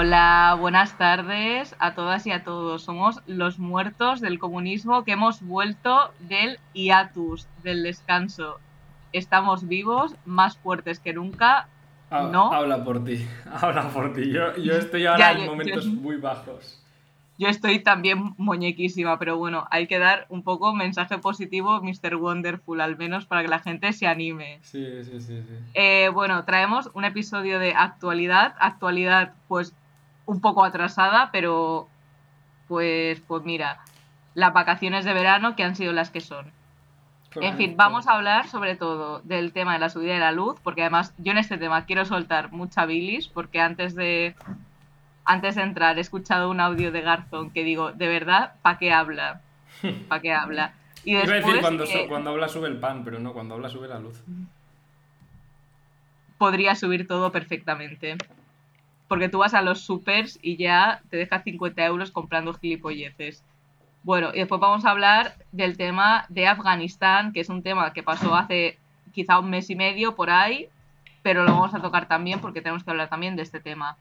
[0.00, 2.82] Hola, buenas tardes a todas y a todos.
[2.84, 8.60] Somos los muertos del comunismo que hemos vuelto del hiatus, del descanso.
[9.12, 11.66] Estamos vivos, más fuertes que nunca.
[12.10, 12.52] Ha- ¿No?
[12.52, 13.26] Habla por ti,
[13.60, 14.30] habla por ti.
[14.30, 16.80] Yo, yo estoy ahora Ya, en yo- momentos yo- muy bajos.
[17.36, 22.14] Yo estoy también muñequísima, pero bueno, hay que dar un poco mensaje positivo, Mr.
[22.16, 24.58] Wonderful, al menos para que la gente se anime.
[24.62, 25.54] Sí, sí, sí, sí.
[25.74, 29.72] Eh, bueno, traemos un episodio de actualidad, actualidad pues
[30.28, 31.88] un poco atrasada, pero
[32.68, 33.78] pues, pues mira,
[34.34, 36.52] las vacaciones de verano que han sido las que son.
[37.36, 40.60] En fin, vamos a hablar sobre todo del tema de la subida de la luz,
[40.62, 44.34] porque además yo en este tema quiero soltar mucha bilis, porque antes de
[45.24, 48.92] antes de entrar he escuchado un audio de Garzón que digo, de verdad, ¿para qué
[48.92, 49.40] habla?
[50.08, 50.74] ¿Para qué habla?
[51.04, 53.70] Y Iba a después decir cuando, cuando habla sube el pan, pero no, cuando habla
[53.70, 54.22] sube la luz.
[56.36, 58.16] podría subir todo perfectamente.
[59.08, 63.42] Porque tú vas a los supers y ya te dejas 50 euros comprando gilipolleces.
[64.02, 68.02] Bueno, y después vamos a hablar del tema de Afganistán, que es un tema que
[68.02, 68.78] pasó hace
[69.12, 70.68] quizá un mes y medio por ahí,
[71.22, 73.96] pero lo vamos a tocar también porque tenemos que hablar también de este tema.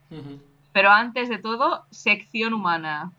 [0.72, 3.12] Pero antes de todo, sección humana.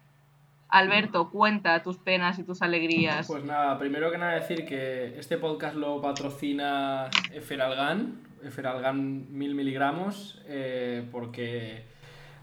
[0.68, 3.26] Alberto, cuenta tus penas y tus alegrías.
[3.26, 10.42] Pues nada, primero que nada decir que este podcast lo patrocina Eferalgan, Eferalgan mil miligramos,
[10.46, 11.84] eh, porque,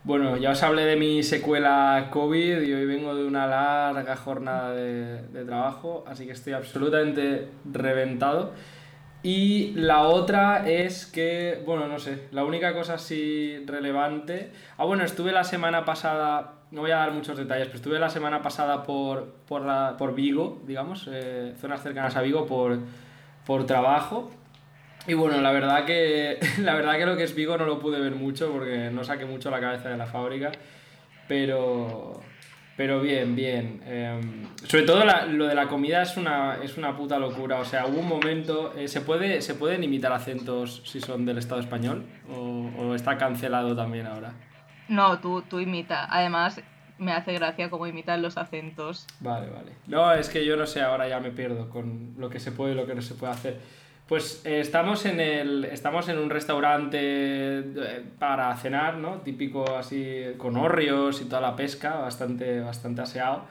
[0.03, 4.73] bueno, ya os hablé de mi secuela COVID y hoy vengo de una larga jornada
[4.73, 8.53] de trabajo, así que estoy absolutamente reventado.
[9.25, 14.51] Y la otra es que, bueno, no sé, la única cosa así relevante.
[14.77, 18.09] Ah, bueno, estuve la semana pasada, no voy a dar muchos detalles, pero estuve la
[18.09, 22.79] semana pasada por, por, la, por Vigo, digamos, eh, zonas cercanas a Vigo por,
[23.45, 24.31] por trabajo.
[25.07, 28.00] Y bueno, la verdad que la verdad que lo que es Vigo no lo pude
[28.00, 30.51] ver mucho porque no saqué mucho la cabeza de la fábrica.
[31.28, 32.19] Pero
[32.78, 33.81] pero bien, bien.
[33.85, 34.19] Eh,
[34.68, 37.59] sobre todo la- lo de la comida es una, es una puta locura.
[37.59, 38.73] O sea, hubo un momento.
[38.78, 42.03] eh, ¿se, puede, ¿Se pueden imitar acentos si son del Estado español?
[42.29, 44.34] ¿O, o está cancelado también ahora?
[44.88, 46.07] No, tú, tú imita.
[46.09, 46.62] Además,
[46.97, 49.07] me hace gracia cómo imitan los acentos.
[49.19, 49.73] Vale, vale.
[49.88, 52.73] No, es que yo no sé, ahora ya me pierdo con lo que se puede
[52.73, 53.59] y lo que no se puede hacer.
[54.07, 59.22] Pues eh, estamos en el estamos en un restaurante eh, para cenar, ¿no?
[59.22, 63.45] Típico así con hórreos y toda la pesca, bastante bastante aseado.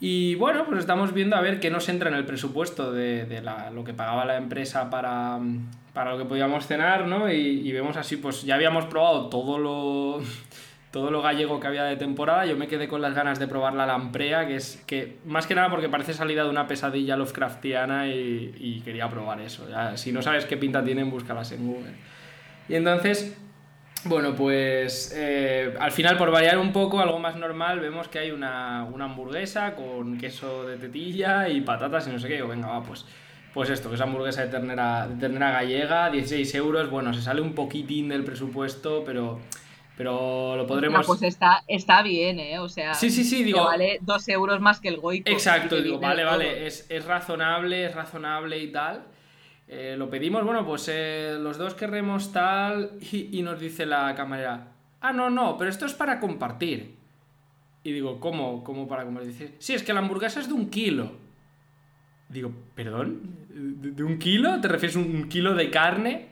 [0.00, 3.40] Y bueno, pues estamos viendo a ver qué nos entra en el presupuesto de, de
[3.42, 5.38] lo que pagaba la empresa para,
[5.92, 7.30] para lo que podíamos cenar, ¿no?
[7.30, 10.22] Y, vemos así, pues ya habíamos probado todo lo,
[10.90, 12.46] todo lo gallego que había de temporada.
[12.46, 15.54] Yo me quedé con las ganas de probar la lamprea, que es que, más que
[15.54, 19.68] nada porque parece salida de una pesadilla Lovecraftiana y, quería probar eso.
[19.68, 21.92] Ya, si no sabes qué pinta tienen, búscalas en Google.
[22.68, 23.36] Y entonces,
[24.04, 28.30] bueno, pues eh, al final, por variar un poco, algo más normal, vemos que hay
[28.30, 32.34] una, una hamburguesa con queso de tetilla y patatas y no sé qué.
[32.34, 33.04] Digo, venga, va, pues,
[33.54, 36.90] pues esto, que es hamburguesa de ternera, de ternera gallega, 16 euros.
[36.90, 39.40] Bueno, se sale un poquitín del presupuesto, pero,
[39.96, 41.06] pero lo podremos.
[41.06, 42.58] Pues está, está bien, ¿eh?
[42.58, 45.30] O sea, Sí, sí, sí, digo- vale dos euros más que el Goico.
[45.30, 49.04] Exacto, digo, vale, vale, es, es razonable, es razonable y tal.
[49.68, 54.14] Eh, lo pedimos, bueno, pues eh, los dos querremos tal y, y nos dice la
[54.14, 54.68] camarera,
[55.00, 56.96] ah, no, no, pero esto es para compartir.
[57.84, 58.62] Y digo, ¿cómo?
[58.64, 59.32] ¿Cómo para compartir?
[59.32, 61.12] Dice, sí, es que la hamburguesa es de un kilo.
[62.28, 63.41] Digo, ¿perdón?
[63.54, 64.60] ¿De, un kilo?
[64.60, 66.28] ¿Te refieres a un kilo de carne?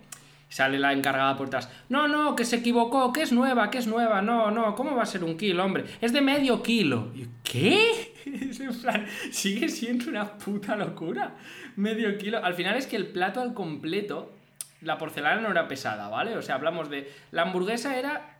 [0.48, 1.70] Sale la encargada por detrás.
[1.88, 4.20] No, no, que se equivocó, que es nueva, que es nueva.
[4.20, 5.84] No, no, ¿cómo va a ser un kilo, hombre?
[6.00, 7.12] Es de medio kilo.
[7.14, 8.14] Y ¿Qué?
[9.30, 11.36] Sigue siendo una puta locura.
[11.76, 12.44] Medio kilo.
[12.44, 14.32] Al final es que el plato al completo,
[14.80, 16.36] la porcelana no era pesada, ¿vale?
[16.36, 17.08] O sea, hablamos de.
[17.30, 18.38] La hamburguesa era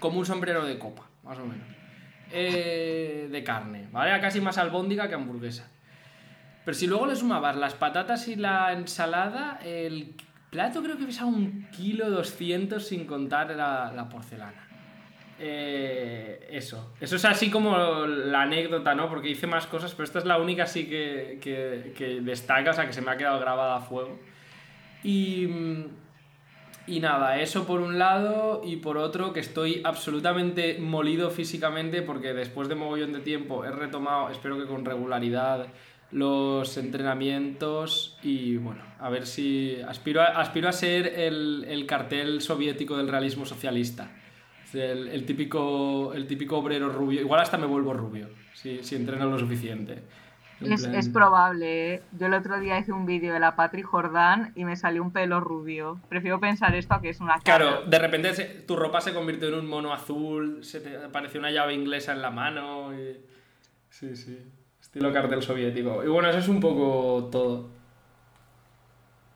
[0.00, 1.66] como un sombrero de copa, más o menos.
[2.32, 4.10] Eh, de carne, ¿vale?
[4.10, 5.70] Era casi más albóndiga que hamburguesa.
[6.64, 10.14] Pero si luego le sumabas las patatas y la ensalada, el
[10.50, 14.64] plato creo que pesaba un kilo 200 sin contar la, la porcelana.
[15.38, 16.94] Eh, eso.
[17.00, 19.08] Eso es así como la anécdota, ¿no?
[19.08, 22.72] Porque hice más cosas, pero esta es la única así que, que, que destaca, o
[22.72, 24.18] sea, que se me ha quedado grabada a fuego.
[25.02, 25.48] Y,
[26.86, 32.32] y nada, eso por un lado y por otro que estoy absolutamente molido físicamente porque
[32.32, 35.66] después de mogollón de tiempo he retomado, espero que con regularidad,
[36.14, 42.40] los entrenamientos y bueno, a ver si aspiro a, aspiro a ser el, el cartel
[42.40, 44.12] soviético del realismo socialista.
[44.72, 47.20] El, el típico, el típico obrero rubio.
[47.20, 50.02] Igual hasta me vuelvo rubio, si, si entreno lo suficiente.
[50.60, 52.02] Es, probable, ¿eh?
[52.12, 55.10] Yo el otro día hice un vídeo de la Patri Jordán y me salió un
[55.10, 56.00] pelo rubio.
[56.08, 57.42] Prefiero pensar esto a que es una cara.
[57.42, 58.32] Claro, de repente
[58.66, 62.22] tu ropa se convirtió en un mono azul, se te apareció una llave inglesa en
[62.22, 62.94] la mano.
[62.94, 63.20] Y...
[63.90, 64.38] Sí, sí.
[64.94, 66.04] Estilo cartel soviético.
[66.04, 67.66] Y bueno, eso es un poco todo.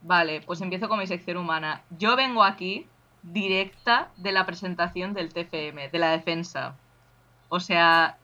[0.02, 1.82] Vale, pues empiezo con mi sección humana.
[1.99, 2.87] Yo vengo aquí
[3.25, 6.76] directa de la presentación del TFM, de la defensa.
[7.49, 8.19] O sea,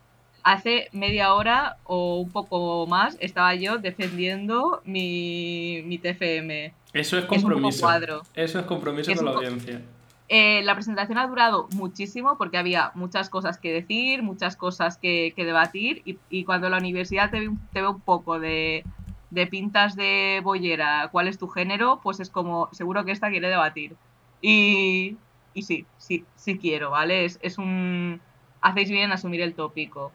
[0.45, 6.73] hace media hora o un poco más estaba yo defendiendo mi, mi TFM.
[6.93, 7.89] Eso es compromiso.
[8.37, 9.83] Eso es compromiso con la audiencia.
[10.29, 15.35] Eh, la presentación ha durado muchísimo porque había muchas cosas que decir, muchas cosas que,
[15.37, 18.85] debatir y, cuando la universidad te, te ve un poco de,
[19.31, 23.49] de pintas de bollera, cuál es tu género, pues es como, seguro que esta quiere
[23.49, 23.97] debatir.
[24.41, 25.17] Y,
[25.53, 27.25] y sí, sí, sí quiero, ¿vale?
[27.25, 28.21] Es, es un...
[28.63, 30.11] Hacéis bien en asumir el tópico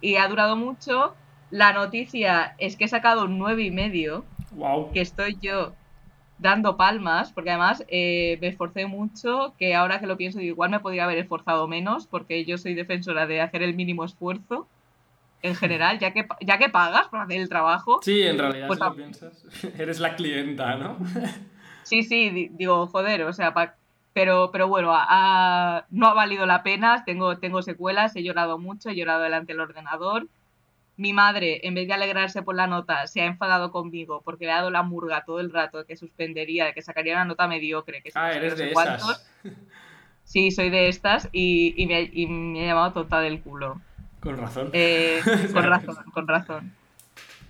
[0.00, 1.14] y ha durado mucho.
[1.50, 4.92] La noticia es que he sacado un nueve y medio, wow.
[4.92, 5.72] que estoy yo
[6.40, 10.80] dando palmas, porque además eh, me esforcé mucho, que ahora que lo pienso, igual me
[10.80, 14.66] podría haber esforzado menos, porque yo soy defensora de hacer el mínimo esfuerzo
[15.42, 18.00] en general, ya que, ya que pagas por hacer el trabajo.
[18.02, 19.44] Sí, en realidad, pues si lo piensas,
[19.78, 20.98] eres la clienta, ¿no?
[21.82, 23.76] sí, sí, digo, joder, o sea, para
[24.12, 28.96] pero, pero bueno, no ha valido la pena, tengo, tengo secuelas, he llorado mucho, he
[28.96, 30.26] llorado delante del ordenador.
[31.00, 34.52] Mi madre, en vez de alegrarse por la nota, se ha enfadado conmigo porque le
[34.52, 37.48] ha dado la murga todo el rato de que suspendería, de que sacaría una nota
[37.48, 38.02] mediocre.
[38.02, 39.26] Que ah, eres de esas.
[40.24, 43.80] Sí, soy de estas y, y, me, y, me, ha llamado total del culo.
[44.20, 44.70] Con razón.
[44.72, 45.20] Eh,
[45.52, 46.72] con razón, con razón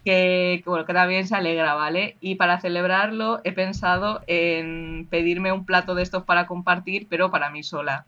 [0.04, 2.16] que, bueno, que también se alegra, ¿vale?
[2.20, 7.50] Y para celebrarlo he pensado en pedirme un plato de estos para compartir, pero para
[7.50, 8.06] mí sola.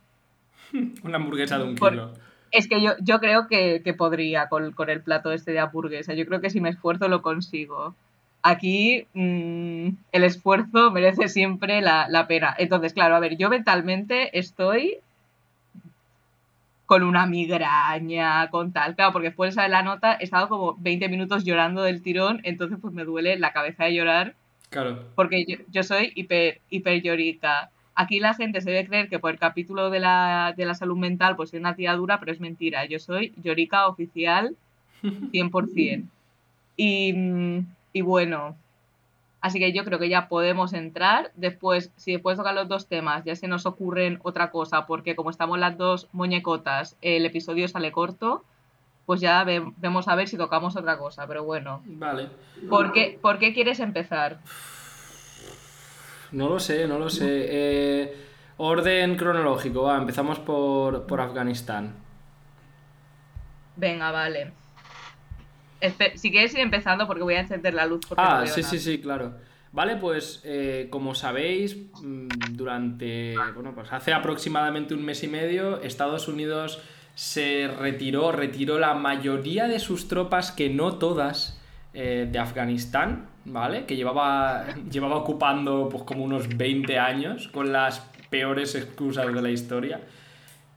[1.02, 2.12] Una hamburguesa de un kilo.
[2.52, 6.14] Es que yo, yo creo que, podría con, el plato este de hamburguesa.
[6.14, 7.94] Yo creo que si me esfuerzo lo consigo.
[8.42, 12.54] Aquí mm, el esfuerzo merece siempre la, la pena.
[12.58, 14.98] Entonces, claro, a ver, yo mentalmente estoy
[16.92, 18.94] con una migraña, con tal.
[18.94, 22.76] Claro, porque después de la nota he estado como 20 minutos llorando del tirón, entonces
[22.82, 24.34] pues me duele la cabeza de llorar.
[24.68, 25.02] Claro.
[25.14, 27.70] Porque yo, soy hiper, hiper llorica.
[27.94, 30.96] Aquí la gente se debe creer que por el capítulo de la, de la salud
[30.96, 32.84] mental pues soy una tía dura, pero es mentira.
[32.86, 34.56] Yo soy llorica oficial
[35.02, 36.04] 100%.
[36.76, 37.14] Y,
[37.92, 38.56] y bueno,
[39.42, 41.32] Así que yo creo que ya podemos entrar.
[41.34, 45.30] Después, si después tocar los dos temas, ya se nos ocurren otra cosa, porque como
[45.30, 48.44] estamos las dos muñecotas, el episodio sale corto,
[49.04, 51.26] pues ya vemos a ver si tocamos otra cosa.
[51.26, 51.82] Pero bueno.
[51.84, 52.28] Vale.
[52.70, 54.38] ¿Por qué, ¿por qué quieres empezar?
[56.32, 57.26] No lo sé, no lo sé.
[57.28, 58.16] Eh,
[58.56, 61.94] orden cronológico, va, empezamos por, por Afganistán.
[63.76, 64.52] Venga, vale
[66.14, 68.00] si quieres ir empezando, porque voy a encender la luz.
[68.16, 69.34] Ah, sí, sí, sí, claro.
[69.72, 75.80] Vale, pues eh, como sabéis, mm, durante, bueno, pues hace aproximadamente un mes y medio,
[75.80, 76.82] Estados Unidos
[77.14, 81.58] se retiró, retiró la mayoría de sus tropas, que no todas,
[81.94, 83.86] eh, de Afganistán, ¿vale?
[83.86, 88.00] Que llevaba, llevaba ocupando pues como unos 20 años, con las
[88.30, 90.00] peores excusas de la historia.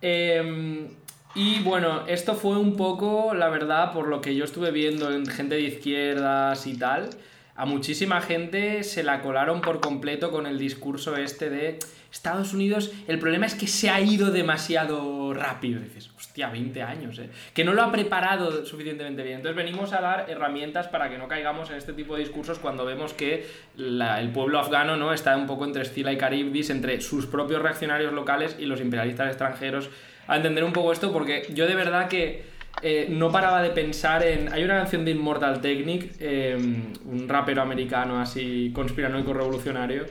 [0.02, 0.88] Eh,
[1.36, 5.26] y bueno, esto fue un poco, la verdad, por lo que yo estuve viendo en
[5.26, 7.10] gente de izquierdas y tal,
[7.56, 12.94] a muchísima gente se la colaron por completo con el discurso este de Estados Unidos,
[13.08, 15.82] el problema es que se ha ido demasiado rápido.
[15.82, 17.30] dices, hostia, 20 años, ¿eh?
[17.54, 19.38] Que no lo ha preparado suficientemente bien.
[19.38, 22.84] Entonces venimos a dar herramientas para que no caigamos en este tipo de discursos cuando
[22.84, 25.14] vemos que el pueblo afgano ¿no?
[25.14, 29.30] está un poco entre Escila y Caribdis, entre sus propios reaccionarios locales y los imperialistas
[29.30, 29.90] extranjeros
[30.28, 32.44] a entender un poco esto porque yo de verdad que
[32.82, 34.52] eh, no paraba de pensar en...
[34.52, 40.06] Hay una canción de Immortal Technic, em, un rapero americano así conspiranoico revolucionario,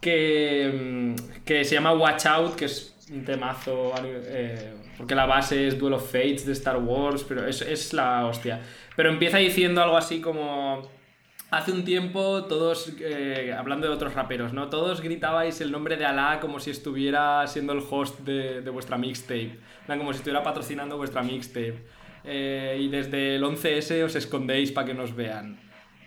[0.00, 5.66] que, em, que se llama Watch Out, que es un temazo, eh, porque la base
[5.68, 8.60] es Duel of Fates de Star Wars, pero es, es la hostia.
[8.96, 10.88] Pero empieza diciendo algo así como
[11.48, 14.68] Hace un tiempo todos, eh, hablando de otros raperos, ¿no?
[14.68, 19.56] Todos gritabais el nombre de Alá como si estuviera siendo el host de, vuestra mixtape.
[19.86, 21.78] Como si estuviera patrocinando vuestra mixtape.
[22.24, 25.56] Eh, y desde el 11S os escondéis para que nos vean.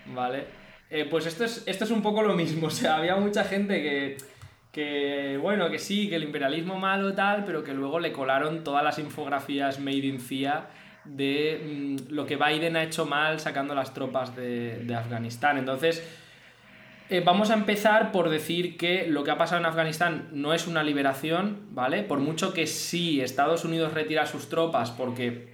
[0.08, 0.44] ¿Vale?
[0.90, 2.68] Eh, pues esto es, esto es un poco lo mismo.
[2.68, 4.18] O sea, había mucha gente que,
[4.72, 8.84] que, bueno, que sí, que el imperialismo malo tal, pero que luego le colaron todas
[8.84, 10.68] las infografías made in CIA
[11.06, 15.58] de mm, lo que Biden ha hecho mal sacando las tropas de, Afganistán.
[15.58, 16.08] Entonces,
[17.10, 20.68] eh, vamos a empezar por decir que lo que ha pasado en Afganistán no es
[20.68, 22.04] una liberación, ¿vale?
[22.04, 25.52] Por mucho que sí Estados Unidos retira sus tropas porque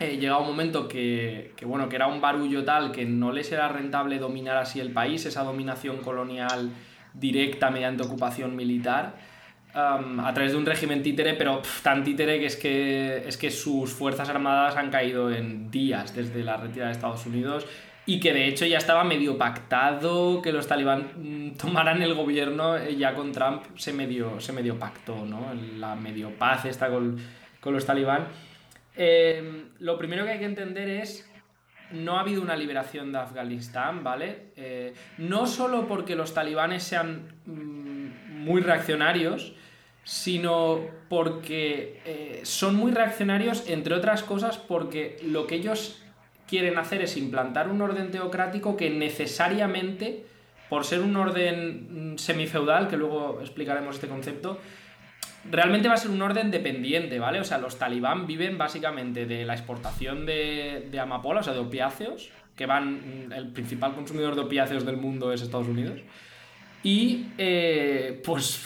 [0.00, 3.52] eh, llega un momento que, que, bueno, que era un barullo tal que no les
[3.52, 6.72] era rentable dominar así el país, esa dominación colonial
[7.18, 9.16] directa mediante ocupación militar,
[9.74, 13.92] a través de un régimen títere, pero tan títere que es, que es que sus
[13.92, 17.66] fuerzas armadas han caído en días desde la retirada de Estados Unidos
[18.08, 22.76] y que de hecho ya estaba medio pactado que los talibán mm, tomaran el gobierno,
[22.78, 25.52] eh, ya con Trump se medio, se medio pactó, ¿no?
[25.76, 27.18] La medio paz está con,
[27.60, 28.28] con los talibán.
[28.96, 31.27] Eh, lo primero que hay que entender es,
[31.92, 34.52] no ha habido una liberación de Afganistán, ¿vale?
[34.56, 39.54] Eh, no solo porque los talibanes sean mm, muy reaccionarios,
[40.04, 40.80] sino
[41.10, 46.02] porque son muy reaccionarios, entre otras cosas, porque lo que ellos
[46.48, 50.24] quieren hacer es implantar un orden teocrático que necesariamente,
[50.68, 54.58] por ser un orden mm, semifeudal, que luego explicaremos este concepto,
[55.44, 57.40] realmente va a ser un orden dependiente, ¿vale?
[57.40, 61.60] O sea, los talibán viven básicamente de la exportación de, de amapola, o sea, de
[61.60, 66.00] opiáceos, que van, mm, el principal consumidor de opiáceos del mundo es Estados Unidos,
[66.82, 68.62] y eh, pues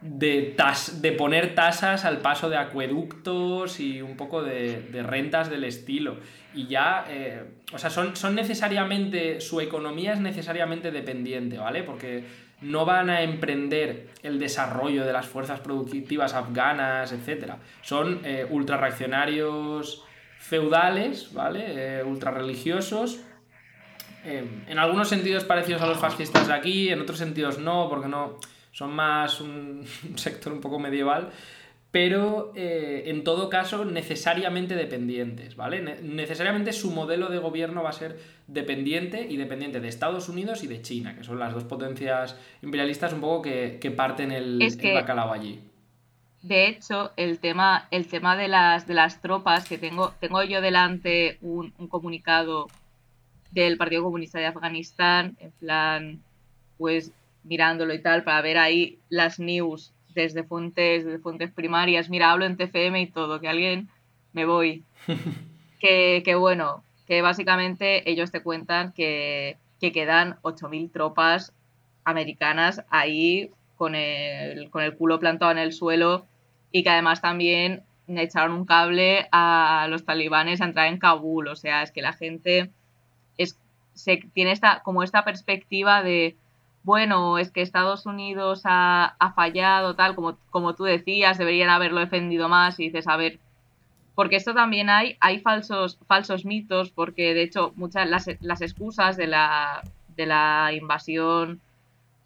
[0.00, 0.54] de,
[1.00, 6.18] de poner tasas al paso de acueductos y un poco de, de rentas del estilo
[6.54, 7.42] y ya, eh,
[7.72, 11.82] o sea, son, son necesariamente, su economía es necesariamente dependiente, ¿vale?
[11.82, 12.24] Porque
[12.64, 17.54] no van a emprender el desarrollo de las fuerzas productivas afganas, etc.
[17.82, 20.04] Son eh, ultra reaccionarios
[20.38, 21.64] feudales, ¿vale?
[22.00, 23.20] Eh, ultra religiosos.
[24.24, 28.38] en algunos sentidos parecidos a los fascistas de aquí, en otros sentidos no, porque no
[28.72, 31.30] son más un sector un poco medieval
[31.94, 35.80] pero eh, en todo caso necesariamente dependientes, ¿vale?
[36.02, 40.66] necesariamente su modelo de gobierno va a ser dependiente y dependiente de Estados Unidos y
[40.66, 44.58] de China, que son las dos potencias imperialistas un poco que, parten el,
[44.92, 45.60] bacalao allí.
[46.42, 50.60] De hecho, el tema, el tema de, las, de las tropas, que tengo, tengo yo
[50.60, 52.66] delante un, un comunicado
[53.52, 56.22] del Partido Comunista de Afganistán, en plan,
[56.76, 57.12] pues
[57.44, 62.44] mirándolo y tal, para ver ahí las news desde fuentes, desde fuentes primarias, mira, hablo
[62.44, 63.88] en TFM y todo, que alguien
[64.32, 64.84] me voy.
[65.80, 71.52] que, que, bueno, que básicamente ellos te cuentan que, que quedan 8.000 tropas
[72.04, 76.26] americanas ahí con el, con el culo plantado en el suelo
[76.70, 81.48] y que además también echaron un cable a los talibanes a entrar en Kabul.
[81.48, 82.70] O sea, es que la gente
[83.38, 83.58] es,
[83.94, 86.36] se, tiene esta, como esta perspectiva de
[86.84, 92.48] bueno, es que Estados Unidos ha, fallado, tal, como, como tú decías, deberían haberlo defendido
[92.50, 93.40] más y dices, a ver,
[94.14, 99.16] porque esto también hay, hay falsos, falsos mitos, porque de hecho muchas las, las excusas
[99.16, 99.82] de la,
[100.14, 101.60] de la invasión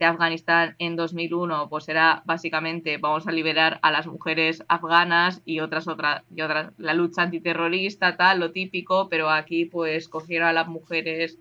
[0.00, 5.61] de Afganistán en 2001, pues era básicamente vamos a liberar a las mujeres afganas y
[5.61, 10.53] otras otras y otras la lucha antiterrorista tal, lo típico, pero aquí pues cogieron a
[10.53, 11.38] las mujeres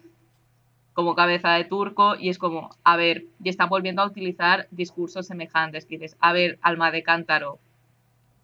[0.97, 5.27] como cabeza de turco y es como, a ver, y están volviendo a utilizar discursos
[5.27, 7.59] semejantes, que dices, a ver, alma de cántaro,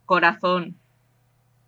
[0.05, 0.75] corazón,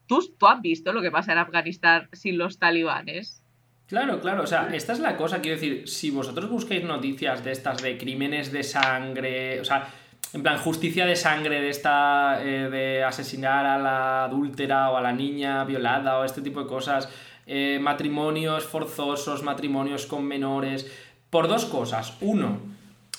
[0.06, 3.42] ¿tú, tú has visto lo que pasa en Afganistán sin los talibanes?
[3.88, 7.52] Claro, claro, o sea, esta es la cosa, quiero decir, si vosotros busquéis noticias de
[7.54, 9.88] estas de crímenes de sangre, o sea,
[10.34, 15.02] en plan, justicia de sangre de esta, eh, de asesinar a la adúltera o a
[15.02, 17.10] la niña violada o este tipo de cosas,
[17.48, 20.92] eh, matrimonios forzosos, matrimonios con menores,
[21.30, 22.18] por dos cosas.
[22.22, 22.60] Uno,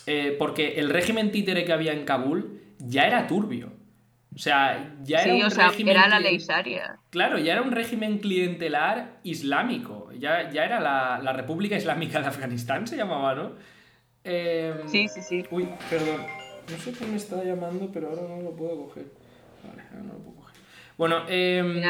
[0.06, 3.72] eh, porque el régimen títere que había en Kabul ya era turbio.
[4.34, 6.98] O sea, ya era un régimen era la ley sharia.
[7.08, 10.10] Claro, ya era un régimen clientelar islámico.
[10.18, 13.52] Ya, ya era la, República Islámica de Afganistán, se llamaba, ¿no?
[14.24, 15.44] Em, sí, sí, sí.
[15.50, 16.20] Uy, perdón.
[16.70, 19.06] No sé quién me está llamando, pero ahora no lo puedo coger.
[19.64, 20.56] Vale, ahora no lo puedo coger.
[20.98, 21.82] Bueno, eh,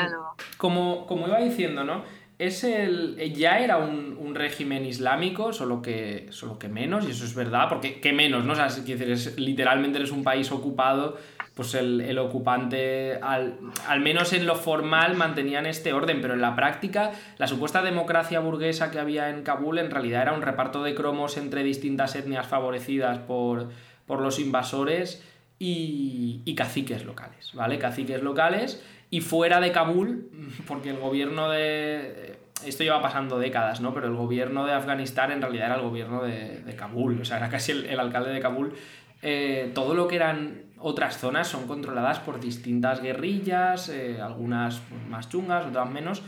[0.56, 2.04] como, como iba diciendo, ¿no?
[2.38, 7.34] Es el, ya era un, régimen islámico, solo que, solo que menos, y eso es
[7.34, 8.44] verdad, porque ¿qué menos?
[8.44, 8.52] ¿no?
[8.52, 11.16] O sea, es, literalmente eres un país ocupado,
[11.54, 13.56] pues el, ocupante, al,
[13.88, 18.40] al, menos en lo formal, mantenían este orden, pero en la práctica, la supuesta democracia
[18.40, 22.46] burguesa que había en Kabul en realidad era un reparto de cromos entre distintas etnias
[22.46, 23.70] favorecidas por,
[24.04, 25.24] por los invasores
[25.58, 27.78] y, y caciques locales, ¿vale?
[27.78, 30.30] Caciques locales y fuera de Kabul,
[30.66, 32.38] porque el gobierno de...
[32.64, 33.92] Esto lleva pasando décadas, ¿no?
[33.92, 37.50] Pero el gobierno de Afganistán en realidad era el gobierno de, Kabul, o sea, era
[37.50, 38.72] casi el, alcalde de Kabul.
[39.20, 45.28] Eh, todo lo que eran otras zonas son controladas por distintas guerrillas, eh, algunas más
[45.28, 46.22] chungas, otras menos,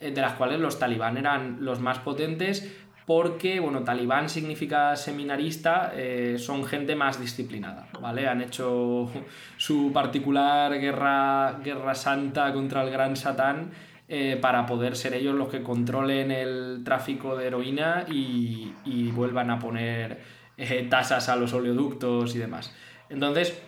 [0.00, 2.70] eh, de las cuales los talibán eran los más potentes,
[3.06, 8.26] porque, bueno, talibán significa seminarista, eh, son gente más disciplinada, ¿vale?
[8.26, 9.10] Han hecho
[9.58, 13.72] su particular guerra, guerra santa contra el gran satán
[14.08, 18.72] eh, para poder ser ellos los que controlen el tráfico de heroína y,
[19.12, 20.20] vuelvan a poner
[20.56, 22.74] eh, tasas a los oleoductos y demás.
[23.10, 23.60] Entonces,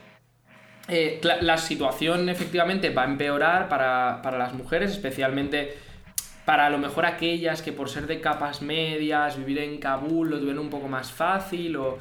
[1.22, 5.85] la situación efectivamente va a empeorar para, para las mujeres, especialmente
[6.46, 10.38] para a lo mejor aquellas que por ser de capas medias, vivir en Kabul lo
[10.38, 11.98] tuvieran un poco más fácil o,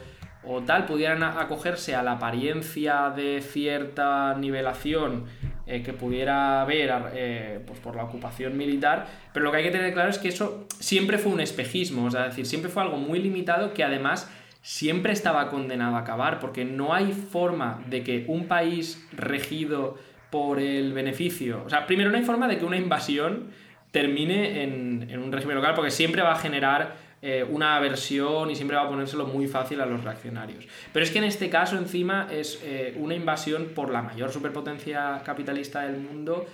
[0.68, 5.26] tal, pudieran acogerse a la apariencia de cierta nivelación
[5.66, 9.72] eh, que pudiera haber eh, pues por la ocupación militar, pero lo que hay que
[9.72, 13.18] tener claro es que eso siempre fue un espejismo, es decir, siempre fue algo muy
[13.18, 18.48] limitado que además siempre estaba condenado a acabar, porque no hay forma de que un
[18.48, 19.98] país regido
[20.30, 23.65] por el beneficio, o sea, primero no hay forma de que una invasión
[23.96, 28.76] termine en, un régimen local, porque siempre va a generar eh, una aversión y siempre
[28.76, 30.68] va a ponérselo muy fácil a los reaccionarios.
[30.92, 35.22] Pero es que en este caso encima es eh, una invasión por la mayor superpotencia
[35.24, 36.46] capitalista del mundo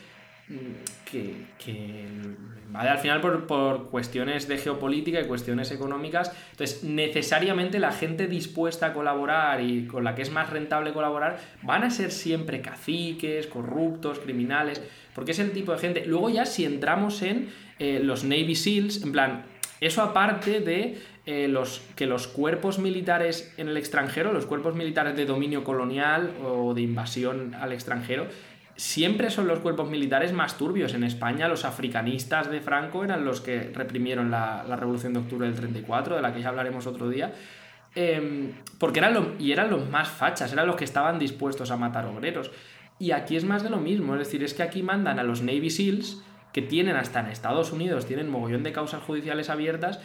[0.49, 0.53] mm,
[1.03, 2.05] que, que
[2.67, 6.31] invade al final por, por, cuestiones de geopolítica y cuestiones económicas.
[6.51, 11.39] Entonces, necesariamente la gente dispuesta a colaborar y con la que es más rentable colaborar
[11.63, 14.79] van a ser siempre caciques, corruptos, criminales
[15.13, 16.05] porque es el tipo de gente.
[16.05, 17.49] Luego ya si entramos en
[17.79, 19.45] eh, los Navy SEALs, en plan,
[19.79, 25.15] eso aparte de eh, los, que los cuerpos militares en el extranjero, los cuerpos militares
[25.15, 28.27] de dominio colonial o de invasión al extranjero,
[28.75, 30.93] siempre son los cuerpos militares más turbios.
[30.93, 35.55] En España los africanistas de Franco eran los que reprimieron la, Revolución de Octubre del
[35.55, 37.33] 34, de la que ya hablaremos otro día.
[37.93, 41.77] Em, porque eran los, y eran los más fachas, eran los que estaban dispuestos a
[41.77, 42.49] matar obreros.
[43.01, 45.41] Y aquí es más de lo mismo, es decir, es que aquí mandan a los
[45.41, 46.21] Navy SEALs,
[46.53, 49.99] que tienen hasta en Estados Unidos, tienen mogollón de causas judiciales abiertas,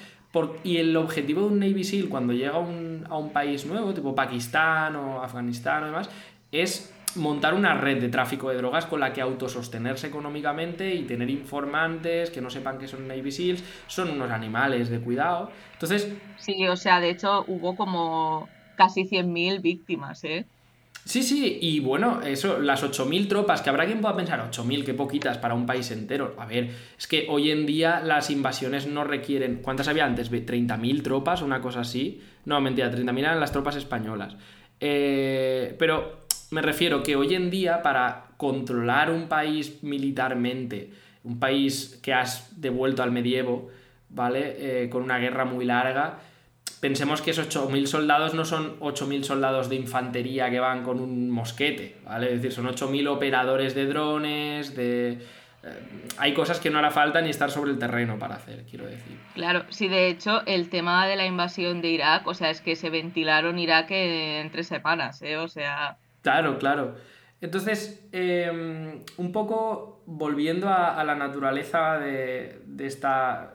[0.65, 4.97] y el objetivo de un Navy SEAL cuando llega a un, país nuevo, tipo Pakistán
[4.97, 6.09] o Afganistán o demás,
[6.50, 11.29] es montar una red de tráfico de drogas con la que autosostenerse económicamente y tener
[11.29, 15.51] informantes que no sepan que son Navy SEALs, son unos animales de cuidado.
[15.75, 16.14] Entonces...
[16.38, 20.47] Sí, o sea, de hecho hubo como casi 100.000 víctimas, ¿eh?
[21.07, 24.92] Sí, sí, y bueno, eso, las 8.000 tropas, que habrá quien pueda pensar, 8.000, qué
[24.92, 26.35] poquitas para un país entero.
[26.37, 29.61] A ver, es que hoy en día las invasiones no requieren.
[29.62, 30.33] ¿Cuántas había antes?
[30.33, 31.42] ¿30.000 tropas?
[31.42, 32.21] Una cosa así.
[32.45, 34.37] No, mentira, 30.000 eran las tropas españolas.
[34.81, 40.90] Eh, pero me refiero que hoy en día, para controlar un país militarmente,
[41.23, 43.69] un país que has devuelto al medievo,
[44.09, 44.57] ¿vale?
[44.59, 46.19] Eh, con una guerra muy larga
[46.81, 51.31] pensemos que esos 8.000 soldados no son 8.000 soldados de infantería que van con un
[51.31, 52.27] mosquete, ¿vale?
[52.27, 55.19] Es decir, son 8.000 operadores de drones, de...
[55.62, 55.79] Eh,
[56.19, 59.19] hay cosas que no hará falta ni estar sobre el terreno para hacer, quiero decir.
[59.35, 62.77] Claro, sí, de hecho, el tema de la invasión de Irak, o sea, es que
[62.77, 65.39] se ventilaron Irak en tres semanas, ¿eh?
[65.39, 65.97] O sea...
[66.23, 66.97] Claro, claro.
[67.41, 73.55] Entonces, em, un poco volviendo a, la naturaleza de, de, esta...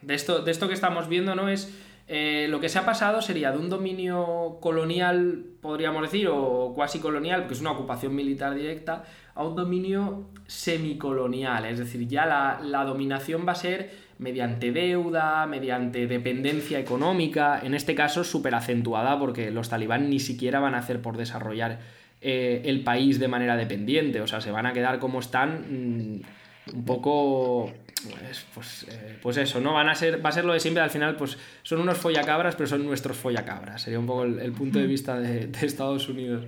[0.00, 1.48] De esto, de esto que estamos viendo, ¿no?
[1.48, 1.72] Es
[2.08, 6.98] eh, lo que se ha pasado sería de un dominio colonial, podríamos decir, o cuasi
[6.98, 11.64] colonial, porque es una ocupación militar directa, a un dominio semicolonial.
[11.64, 17.94] Es decir, ya la, dominación va a ser mediante deuda, mediante dependencia económica, en este
[17.94, 21.80] caso súper acentuada, porque los talibán ni siquiera van a hacer por desarrollar
[22.20, 26.20] eh, el país de manera dependiente, o sea, se van a quedar como están
[26.68, 27.72] mm, un poco
[28.10, 29.74] pues, pues, eh, pues, eso, ¿no?
[29.74, 32.56] Van a ser, va a ser lo de siempre, al final, pues son unos follacabras,
[32.56, 33.82] pero son nuestros follacabras.
[33.82, 36.44] Sería un poco el, punto de vista de, Estados Unidos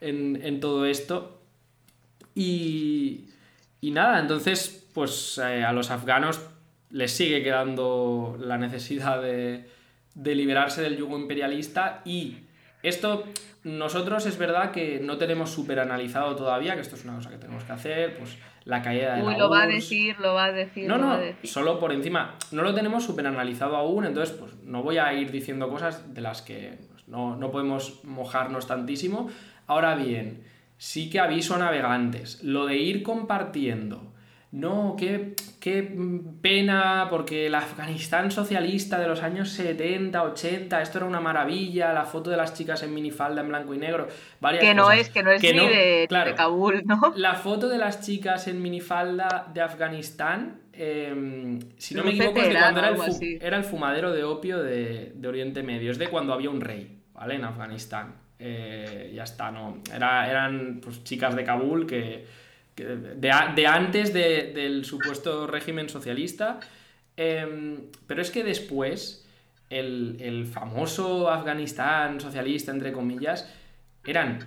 [0.00, 1.40] en, todo esto.
[2.34, 3.26] Y,
[3.80, 6.40] y nada, entonces, pues eh, a los afganos
[6.90, 9.68] les sigue quedando la necesidad de,
[10.14, 12.38] de liberarse del yugo imperialista y
[12.82, 13.24] esto
[13.64, 17.38] nosotros es verdad que no tenemos súper analizado todavía, que esto es una cosa que
[17.38, 20.52] tenemos que hacer, pues la caída de Uy, lo va a decir, lo va a
[20.52, 20.86] decir.
[20.86, 22.34] No, no, solo por encima.
[22.52, 26.20] No lo tenemos súper analizado aún, entonces pues no voy a ir diciendo cosas de
[26.20, 29.30] las que pues, no, no podemos mojarnos tantísimo.
[29.66, 30.44] Ahora bien,
[30.76, 34.12] sí que aviso a navegantes, lo de ir compartiendo
[34.52, 34.96] no,
[35.66, 35.82] qué,
[36.42, 42.04] pena, porque el Afganistán socialista de los años 70, 80, esto era una maravilla, la
[42.04, 44.06] foto de las chicas en minifalda en blanco y negro,
[44.40, 47.12] varias Que no es, que no es ni de, Kabul, ¿no?
[47.16, 52.48] La foto de las chicas en minifalda de Afganistán, em, si no me equivoco, es
[52.48, 56.32] de cuando era el, era el, fumadero de opio de, Oriente Medio, es de cuando
[56.32, 57.34] había un rey, ¿vale?
[57.34, 58.14] En Afganistán.
[58.38, 59.78] Eh, ya está, no.
[59.92, 62.45] Era, eran pues, chicas de Kabul que
[62.76, 66.60] de, antes del supuesto régimen socialista.
[67.16, 69.26] Em, pero es que después,
[69.70, 73.50] el, famoso Afganistán socialista, entre comillas,
[74.04, 74.38] eran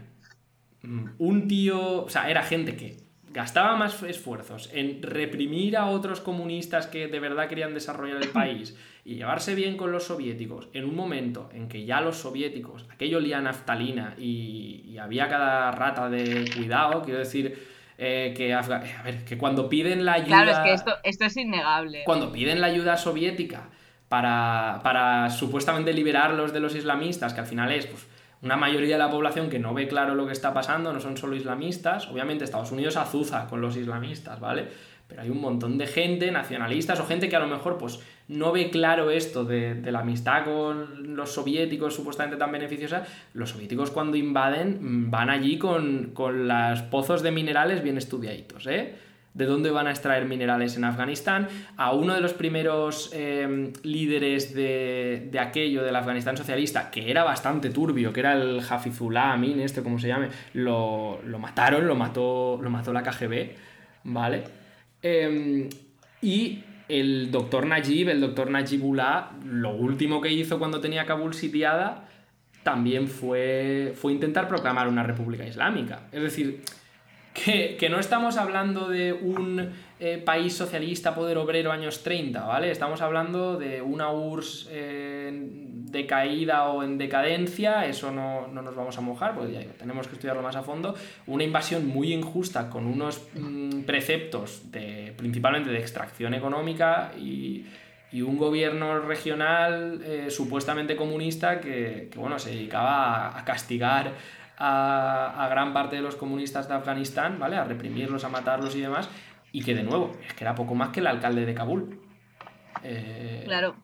[0.84, 2.98] mm, un tío, o sea, era gente que
[3.32, 8.76] gastaba más esfuerzos en reprimir a otros comunistas que de verdad querían desarrollar el país
[9.06, 13.18] y llevarse bien con los soviéticos en un momento en que ya los soviéticos, aquello
[13.18, 17.69] olía naftalina y, había cada rata de cuidado, quiero decir,
[18.00, 18.62] eh, que, a
[19.04, 20.44] ver, que cuando piden la ayuda...
[20.44, 22.04] Claro, es que esto, esto es innegable.
[22.06, 23.70] Cuando piden la ayuda soviética
[24.08, 27.86] para, para supuestamente liberarlos de los islamistas, que al final es...
[27.86, 28.08] Pues,
[28.42, 31.18] una mayoría de la población que no ve claro lo que está pasando, no son
[31.18, 34.68] solo islamistas, obviamente Estados Unidos azuza con los islamistas, ¿vale?
[35.08, 38.52] Pero hay un montón de gente, nacionalistas o gente que a lo mejor pues no
[38.52, 43.04] ve claro esto de, la amistad con los soviéticos supuestamente tan beneficiosa.
[43.34, 48.68] Los soviéticos cuando invaden mm, van allí con, con los pozos de minerales bien estudiaditos,
[48.68, 48.96] ¿eh?
[49.34, 54.54] de dónde van a extraer minerales en Afganistán, a uno de los primeros em, líderes
[54.54, 59.82] de, aquello del Afganistán socialista, que era bastante turbio, que era el Hafizullah Amin, este
[59.82, 63.52] como se llame, lo, mataron, lo mató, lo mató la KGB,
[64.04, 64.44] ¿vale?
[65.02, 65.70] Em,
[66.22, 72.10] y el doctor Najib, el doctor Najibullah, lo último que hizo cuando tenía Kabul sitiada,
[72.64, 76.02] también fue, fue intentar proclamar una república islámica.
[76.12, 76.64] Es decir,
[77.34, 79.70] que, no estamos hablando de un
[80.02, 82.72] eh, país socialista, poder obrero años 30, ¿vale?
[82.72, 85.50] Estamos hablando de una URSS eh,
[85.92, 90.42] decaída o en decadencia, eso no, nos vamos a mojar, porque ya tenemos que estudiarlo
[90.42, 90.96] más a fondo,
[91.28, 97.66] una invasión muy injusta con unos mm, preceptos de, principalmente de extracción económica y,
[98.12, 104.14] un gobierno regional eh, supuestamente comunista que, bueno, se dedicaba a castigar
[104.60, 107.56] a, gran parte de los comunistas de Afganistán, ¿vale?
[107.56, 109.10] A reprimirlos, a matarlos y demás,
[109.52, 112.00] y que de nuevo, es que era poco más que el alcalde de Kabul.
[112.84, 113.76] Eh, claro.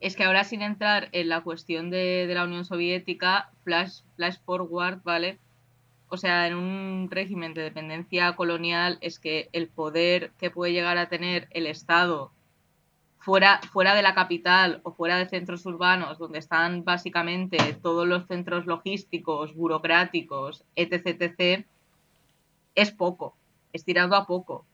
[0.00, 5.02] Es que ahora sin entrar en la cuestión de, la Unión Soviética, flash, flash forward,
[5.04, 5.38] ¿vale?
[6.08, 10.98] O sea, en un régimen de dependencia colonial es que el poder que puede llegar
[10.98, 12.32] a tener el Estado
[13.18, 18.26] fuera, fuera de la capital o fuera de centros urbanos, donde están básicamente todos los
[18.26, 21.66] centros logísticos, burocráticos, etc., etc.,
[22.74, 23.36] es poco,
[23.72, 24.64] es tirando a poco.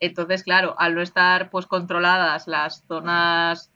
[0.00, 3.70] Entonces, claro, al no estar pues controladas las zonas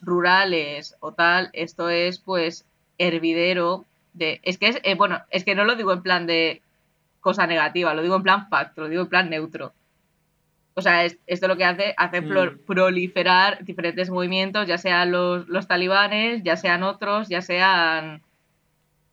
[0.00, 2.66] rurales o tal, esto es pues
[2.98, 4.40] hervidero de...
[4.42, 6.62] Es que es, eh, bueno, es que no lo digo en plan de
[7.20, 9.72] cosa negativa, lo digo en plan fact, lo digo en plan neutro.
[10.74, 12.64] O sea, esto lo que hace, hace mm.
[12.66, 18.22] proliferar diferentes movimientos, ya sean los, talibanes, ya sean otros, ya sean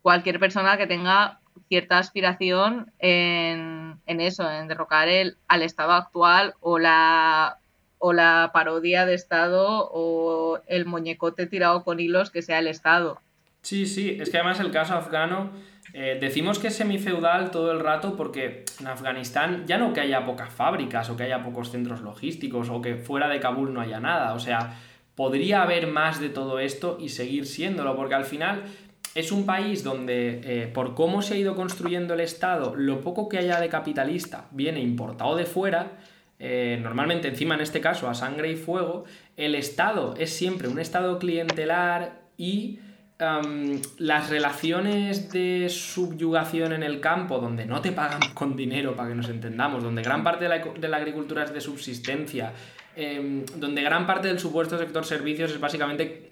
[0.00, 6.78] cualquier persona que tenga cierta aspiración en, eso, en derrocar el, al Estado actual o
[6.78, 7.58] la,
[8.52, 13.20] parodia de Estado o el muñecote tirado con hilos que sea el Estado.
[13.62, 15.50] Sí, sí, es que además el caso afgano
[15.92, 20.24] eh, decimos que es semifeudal todo el rato porque en Afganistán ya no que haya
[20.24, 24.00] pocas fábricas o que haya pocos centros logísticos o que fuera de Kabul no haya
[24.00, 24.34] nada.
[24.34, 24.78] O sea,
[25.14, 28.64] podría haber más de todo esto y seguir siéndolo porque al final
[29.14, 33.28] es un país donde eh, por cómo se ha ido construyendo el Estado, lo poco
[33.28, 35.92] que haya de capitalista viene importado de fuera.
[36.38, 39.04] Eh, normalmente encima en este caso a sangre y fuego,
[39.36, 42.78] el Estado es siempre un Estado clientelar y
[43.98, 49.14] las relaciones de subyugación en el campo, donde no te pagan con dinero, para que
[49.16, 52.52] nos entendamos, donde gran parte de la, agricultura es de subsistencia,
[52.94, 56.27] em, donde gran parte del supuesto sector servicios es básicamente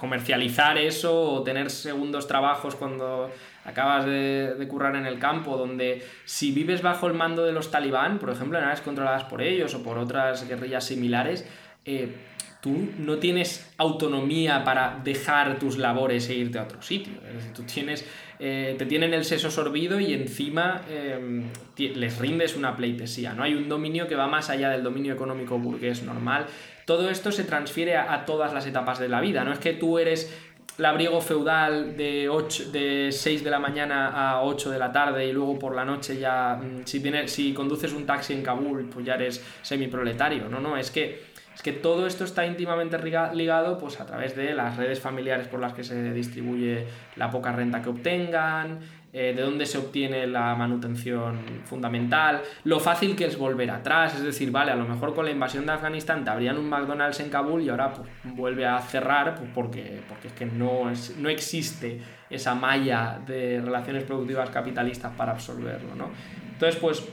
[0.00, 3.30] comercializar eso o tener segundos trabajos cuando
[3.66, 8.18] acabas de, currar en el campo, donde si vives bajo el mando de los talibán,
[8.18, 11.46] por ejemplo, en áreas controladas por ellos o por otras guerrillas similares,
[11.84, 12.14] eh,
[12.62, 17.12] tú no tienes autonomía para dejar tus labores e irte a otro sitio.
[17.28, 18.06] Es decir, tú tienes,
[18.38, 21.44] eh, te tienen el seso sorbido y encima em,
[21.76, 23.34] les rindes una pleitesía.
[23.34, 26.46] No hay un dominio que va más allá del dominio económico burgués normal.
[26.90, 29.44] Todo esto se transfiere a, todas las etapas de la vida.
[29.44, 30.36] No es que tú eres
[30.76, 35.32] labriego feudal de, 8, de 6 de la mañana a 8 de la tarde y
[35.32, 39.06] luego por la noche ya, mm, si, vienes, si conduces un taxi en Kabul, pues
[39.06, 40.48] ya eres semiproletario.
[40.48, 42.98] No, no, es que es que todo esto está íntimamente
[43.34, 47.52] ligado pues, a través de las redes familiares por las que se distribuye la poca
[47.52, 48.80] renta que obtengan,
[49.12, 54.22] eh, de dónde se obtiene la manutención fundamental, lo fácil que es volver atrás, es
[54.22, 57.28] decir, vale, a lo mejor con la invasión de Afganistán te abrían un McDonald's en
[57.28, 61.28] Kabul y ahora pues, vuelve a cerrar pues, porque, porque es que no, es, no
[61.28, 66.10] existe esa malla de relaciones productivas capitalistas para absorberlo, ¿no?
[66.52, 67.08] Entonces, pues,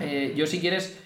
[0.00, 1.00] eh, yo si quieres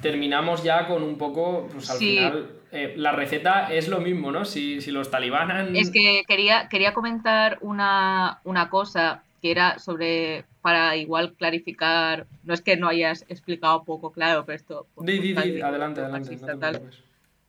[0.00, 4.44] terminamos ya con un poco, pues al final, eh, la receta es lo mismo, ¿no?
[4.44, 5.74] Si, los talibanan...
[5.74, 12.60] Es que quería, quería comentar una, cosa que era sobre para igual clarificar, no es
[12.60, 14.86] que no hayas explicado poco claro, pero esto...
[14.94, 16.80] Pues, di, di, di, adelante, adelante.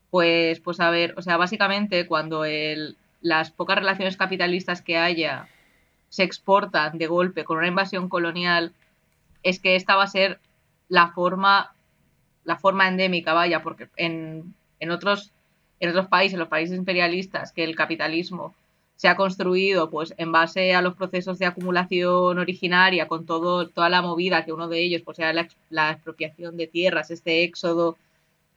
[0.09, 5.47] pues, pues a ver, o sea, básicamente cuando el, las pocas relaciones capitalistas que haya
[6.09, 8.73] se exportan de golpe con una invasión colonial,
[9.43, 10.39] es que esta va a ser
[10.87, 11.73] la forma,
[12.43, 15.31] la forma endémica, vaya, porque en, en otros,
[15.79, 18.55] en otros países, los países imperialistas, que el capitalismo
[18.99, 23.87] se ha construido pues en base a los procesos de acumulación originaria con todo toda
[23.87, 25.19] la movida que uno de ellos pues
[25.69, 27.95] la, expropiación de tierras este éxodo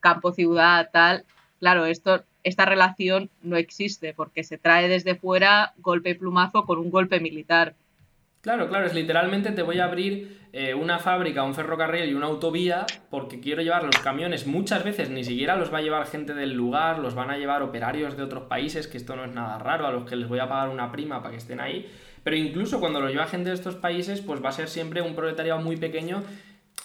[0.01, 1.25] campo ciudad tal
[1.61, 6.81] claro esto esta relación no existe porque se trae desde fuera golpe y plumazo con
[6.81, 7.77] un golpe militar
[8.43, 12.27] Claro, claro, es literalmente te voy a abrir eh, una fábrica, un ferrocarril y una
[12.27, 14.49] autovía porque quiero llevar los camiones.
[14.49, 17.63] Muchas veces ni siquiera los va a llevar gente del lugar, los van a llevar
[17.63, 20.41] operarios de otros países, que esto no es nada raro, a los que les voy
[20.41, 21.89] a pagar una prima para que estén ahí.
[22.25, 25.15] Pero incluso cuando lo lleva gente de estos países, pues va a ser siempre un
[25.15, 26.25] proletariado muy pequeño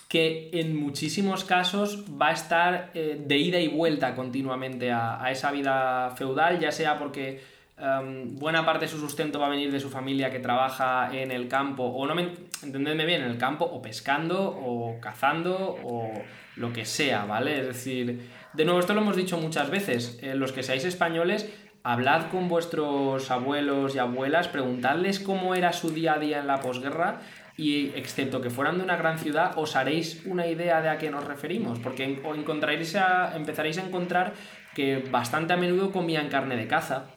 [0.08, 5.52] que en muchísimos casos va a estar eh, de ida y vuelta continuamente a esa
[5.52, 9.80] vida feudal, ya sea porque Em, buena parte de su sustento va a venir de
[9.80, 13.66] su familia que trabaja en el campo, o no me entendedme bien, en el campo,
[13.66, 16.12] o pescando, o cazando, o
[16.56, 17.60] lo que sea, ¿vale?
[17.60, 21.54] Es decir, de nuevo, esto lo hemos dicho muchas veces, eh, los que seáis españoles,
[21.84, 26.60] hablad con vuestros abuelos y abuelas, preguntadles cómo era su día a día en la
[26.60, 27.20] posguerra
[27.56, 31.12] y excepto que fueran de una gran ciudad, os haréis una idea de a qué
[31.12, 34.34] nos referimos, porque encontraréis a, empezaréis a encontrar
[34.74, 37.17] que bastante a menudo comían carne de caza,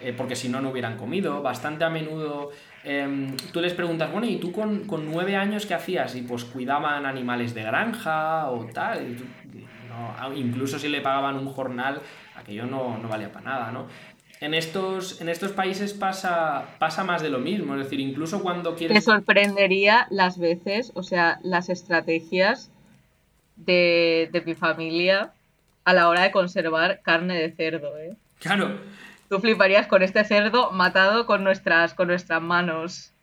[0.00, 1.42] eh, porque si no, no hubieran comido.
[1.42, 2.50] Bastante a menudo
[2.84, 6.14] em, tú les preguntas, bueno, ¿y tú con, nueve años qué hacías?
[6.14, 9.16] Y pues cuidaban animales de granja o tal.
[10.36, 12.00] incluso si le pagaban un jornal,
[12.36, 13.86] aquello no, no valía para nada, ¿no?
[14.40, 18.76] En estos, en estos países pasa, pasa más de lo mismo, es decir, incluso cuando
[18.76, 18.94] quieres...
[18.94, 22.70] Te sorprendería las veces, o sea, las estrategias
[23.56, 25.32] de, de mi familia
[25.84, 28.14] a la hora de conservar carne de cerdo, ¿eh?
[28.38, 28.78] Claro,
[29.28, 33.12] Tú fliparías con este cerdo matado con nuestras, con nuestras manos.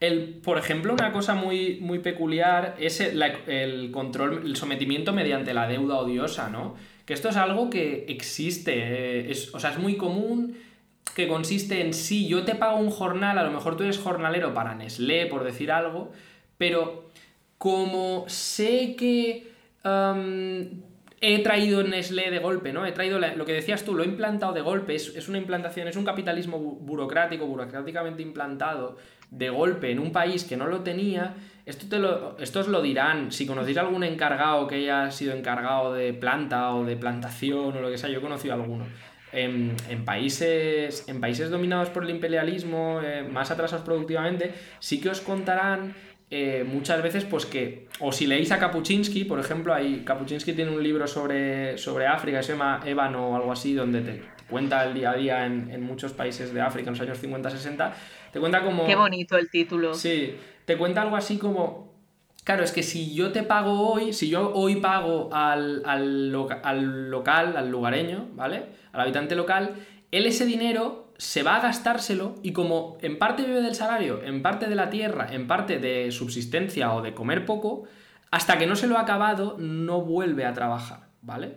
[0.00, 5.66] El, por ejemplo, una cosa muy, muy peculiar es el, control, el sometimiento mediante la
[5.66, 6.76] deuda odiosa, ¿no?
[7.04, 10.56] Que esto es algo que existe, eh, es, o sea, es muy común,
[11.16, 14.54] que consiste en sí, yo te pago un jornal, a lo mejor tú eres jornalero
[14.54, 16.12] para Nestlé, por decir algo,
[16.58, 17.10] pero
[17.56, 19.50] como sé que
[21.20, 22.86] he traído Nestlé de golpe, ¿no?
[22.86, 25.96] He traído lo que decías tú, lo he implantado de golpe, es, una implantación, es
[25.96, 28.96] un capitalismo burocrático, burocráticamente implantado
[29.30, 31.34] de golpe en un país que no lo tenía.
[31.66, 36.14] Esto te lo, estos lo dirán, si conocéis algún encargado que haya sido encargado de
[36.14, 38.86] planta o de plantación o lo que sea, yo he conocido alguno.
[39.30, 39.76] En,
[40.06, 45.94] países, en países dominados por el imperialismo, eh, más atrasados productivamente, sí que os contarán
[46.30, 50.70] eh, muchas veces, pues que, o si leéis a Kapuczynski, por ejemplo, hay, Kapuczynski tiene
[50.70, 54.92] un libro sobre, sobre África, se llama Ébano o algo así, donde te cuenta el
[54.92, 57.92] día a día en, muchos países de África en los años 50-60,
[58.32, 58.86] te cuenta como...
[58.86, 59.94] Qué bonito el título.
[59.94, 60.36] Sí,
[60.66, 61.88] te cuenta algo así como...
[62.44, 67.56] Claro, es que si yo te pago hoy, si yo hoy pago al, al local,
[67.56, 68.64] al lugareño, ¿vale?
[68.92, 69.74] Al habitante local,
[70.12, 74.40] él ese dinero se va a gastárselo y como en parte vive del salario, en
[74.40, 77.84] parte de la tierra, en parte de subsistencia o de comer poco,
[78.30, 81.56] hasta que no se lo ha acabado no vuelve a trabajar, ¿vale?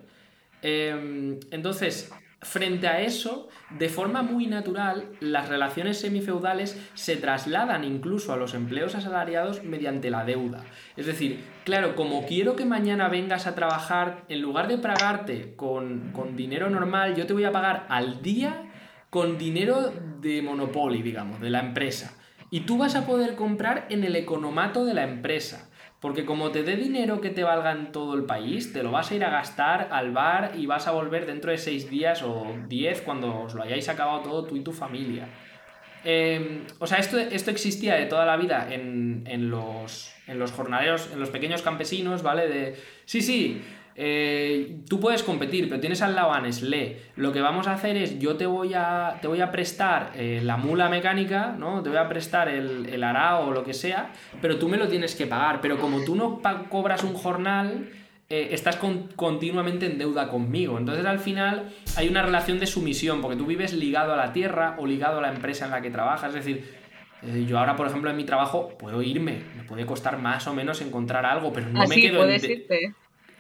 [0.64, 8.34] Em, entonces, frente a eso, de forma muy natural, las relaciones semifeudales se trasladan incluso
[8.34, 10.64] a los empleos asalariados mediante la deuda.
[10.98, 16.12] Es decir, claro, como quiero que mañana vengas a trabajar, en lugar de pagarte con,
[16.14, 18.71] con dinero normal, yo te voy a pagar al día
[19.12, 22.18] con dinero de Monopoly, digamos, de la empresa.
[22.50, 25.70] Y tú vas a poder comprar en el economato de la empresa.
[26.00, 29.12] Porque como te dé dinero que te valga en todo el país, te lo vas
[29.12, 32.48] a ir a gastar al bar y vas a volver dentro de seis días o
[32.70, 35.28] diez cuando os lo hayáis acabado todo tú y tu familia.
[36.06, 40.54] Em, o sea, esto, esto existía de toda la vida en, en, los, en los
[40.54, 42.48] jornaleros, en los pequeños campesinos, ¿vale?
[42.48, 43.62] De, sí, sí,
[43.96, 46.98] eh, tú puedes competir, pero tienes al lado a Nestlé.
[47.16, 50.42] Lo que vamos a hacer es, yo te voy a, te voy a prestar eh,
[50.44, 51.84] la mula mecánica, ¿no?
[51.84, 54.88] Te voy a prestar el, el arao o lo que sea, pero tú me lo
[54.88, 55.62] tienes que pagar.
[55.62, 57.90] Pero como tú no cobras un jornal,
[58.30, 58.80] eh, estás
[59.18, 60.78] continuamente en deuda conmigo.
[60.78, 64.76] Entonces al final hay una relación de sumisión, porque tú vives ligado a la tierra
[64.80, 66.34] o ligado a la empresa en la que trabajas.
[66.34, 66.82] Es decir,
[67.46, 70.82] yo ahora, por ejemplo, en mi trabajo puedo irme, me puede costar más o menos
[70.82, 72.96] encontrar algo, pero no me quedo en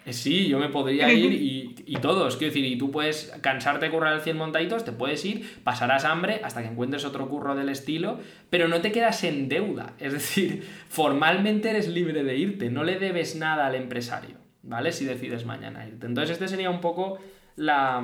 [0.10, 3.92] sí, yo me podría ir y, y, todos, quiero decir, y tú puedes cansarte de
[3.92, 7.70] currar el 100 montaditos, te puedes ir, pasarás hambre hasta que encuentres otro curro del
[7.70, 12.84] estilo, pero no te quedas en deuda, es decir, formalmente eres libre de irte, no
[12.84, 14.92] le debes nada al empresario, ¿vale?
[14.92, 16.08] Si decides mañana irte.
[16.08, 17.20] Entonces, este sería un poco
[17.56, 18.04] la,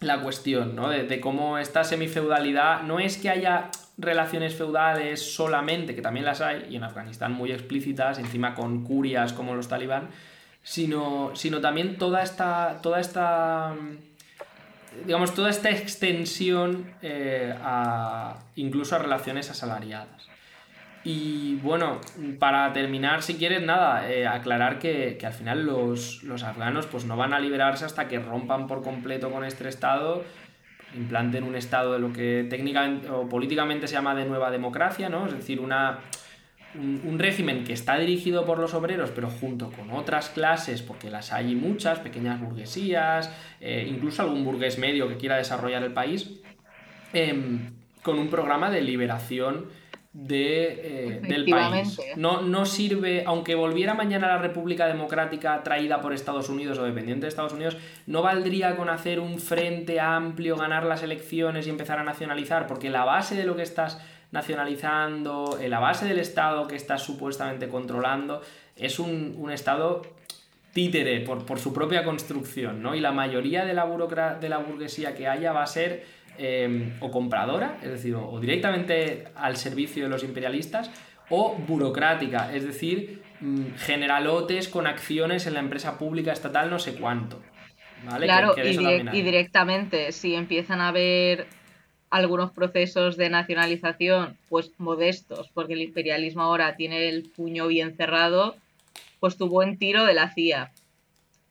[0.00, 0.88] la cuestión, ¿no?
[0.88, 6.40] De, de cómo esta semifeudalidad no es que haya relaciones feudales solamente, que también las
[6.40, 10.08] hay, y en Afganistán muy explícitas, encima con curias como los talibán,
[10.66, 13.72] sino, sino también toda esta, toda esta,
[15.04, 20.28] digamos, toda esta extensión eh, a, incluso a relaciones asalariadas.
[21.04, 22.00] Y bueno,
[22.40, 27.16] para terminar, si quieres, nada, eh, aclarar que, al final los, los, afganos pues no
[27.16, 30.24] van a liberarse hasta que rompan por completo con este Estado,
[30.96, 35.26] implanten un Estado de lo que técnicamente o políticamente se llama de nueva democracia, ¿no?
[35.26, 36.00] Es decir, una,
[36.78, 41.32] un, régimen que está dirigido por los obreros, pero junto con otras clases, porque las
[41.32, 46.40] hay muchas, pequeñas burguesías, eh, incluso algún burgués medio que quiera desarrollar el país,
[47.12, 49.66] em, con un programa de liberación
[50.16, 51.98] de, eh, del país.
[52.16, 57.26] No, no sirve, aunque volviera mañana la República Democrática traída por Estados Unidos o dependiente
[57.26, 61.98] de Estados Unidos, no valdría con hacer un frente amplio, ganar las elecciones y empezar
[61.98, 64.00] a nacionalizar, porque la base de lo que estás
[64.32, 68.42] nacionalizando, la base del Estado que está supuestamente controlando,
[68.76, 70.02] es un, Estado
[70.72, 72.94] títere por, su propia construcción, ¿no?
[72.94, 73.86] Y la mayoría de la,
[74.40, 76.04] de la burguesía que haya va a ser
[76.38, 80.90] em, o compradora, es decir, o directamente al servicio de los imperialistas,
[81.30, 86.94] o burocrática, es decir, mm, generalotes con acciones en la empresa pública estatal no sé
[86.94, 87.40] cuánto.
[88.20, 91.46] Claro, y, directamente, si empiezan a haber
[92.16, 98.56] algunos procesos de nacionalización pues modestos, porque el imperialismo ahora tiene el puño bien cerrado,
[99.20, 100.72] pues tuvo en tiro de la CIA.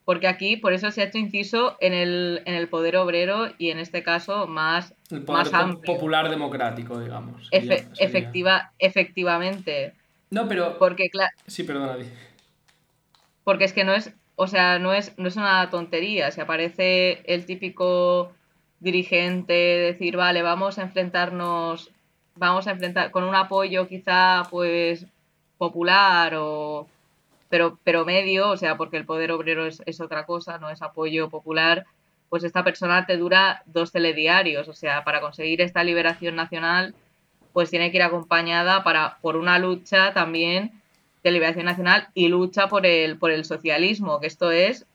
[0.05, 3.71] Porque aquí, por eso se ha hecho inciso en el, en el poder obrero y
[3.71, 5.47] en este caso más, el poder
[5.83, 7.49] popular democrático, digamos.
[7.51, 9.93] efectiva, efectivamente.
[10.29, 10.77] No, pero.
[10.77, 11.31] Porque, claro.
[11.47, 11.97] Sí, perdona,
[13.43, 14.13] Porque es que no es.
[14.35, 16.29] O sea, no es, no es una tontería.
[16.29, 18.31] Si aparece el típico
[18.79, 21.91] dirigente decir, vale, vamos a enfrentarnos,
[22.35, 25.05] vamos a enfrentar con un apoyo quizá pues
[25.57, 26.87] popular o
[27.49, 30.81] pero, pero medio, o sea, porque el poder obrero es, es otra cosa, no es
[30.81, 31.85] apoyo popular,
[32.29, 36.95] pues esta persona te dura dos telediarios, o sea, para conseguir esta liberación nacional,
[37.53, 40.81] pues tiene que ir acompañada para, por una lucha también
[41.23, 44.85] de liberación nacional y lucha por el, por el socialismo, que esto es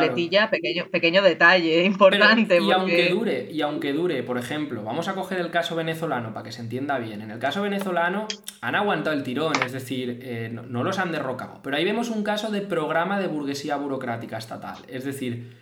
[0.00, 2.60] coletilla, pequeño, pequeño detalle, importante.
[2.60, 6.44] y aunque dure, y aunque dure, por ejemplo, vamos a coger el caso venezolano para
[6.44, 7.22] que se entienda bien.
[7.22, 8.26] En el caso venezolano
[8.60, 11.60] han aguantado el tirón, es decir, eh, no, los han derrocado.
[11.62, 14.78] Pero ahí vemos un caso de programa de burguesía burocrática estatal.
[14.88, 15.52] Es decir,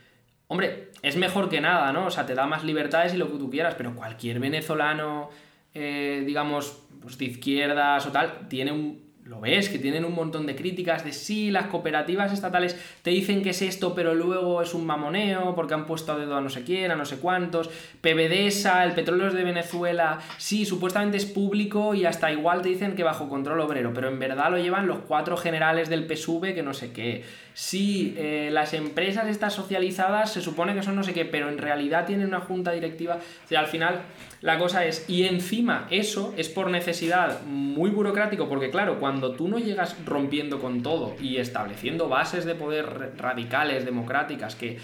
[0.49, 2.07] hombre, es mejor que nada, ¿no?
[2.07, 5.31] O sea, te da más libertades y lo que tú quieras, pero cualquier venezolano,
[5.75, 10.45] eh, digamos, pues de izquierdas o tal, tiene un lo ves, que tienen un montón
[10.45, 14.75] de críticas de sí, las cooperativas estatales te dicen que es esto, pero luego es
[14.75, 17.71] un mamoneo porque han puesto a dedo a no sé quién, a no sé cuántos.
[18.01, 22.97] PBDESA, el petróleo es de Venezuela, sí, supuestamente es público y hasta igual te dicen
[22.97, 26.65] que bajo control obrero, pero en verdad lo llevan los cuatro generales del PSUV que
[26.65, 27.23] no sé qué.
[27.55, 31.59] Sí, eh, las empresas estas socializadas se supone que son no sé qué, pero en
[31.59, 33.19] realidad tienen una junta directiva.
[33.45, 34.01] O sea, al final
[34.41, 39.49] la cosa es, y encima eso es por necesidad muy burocrático, porque claro, cuando tú
[39.49, 44.79] no llegas rompiendo con todo y estableciendo bases de poder radicales, democráticas, que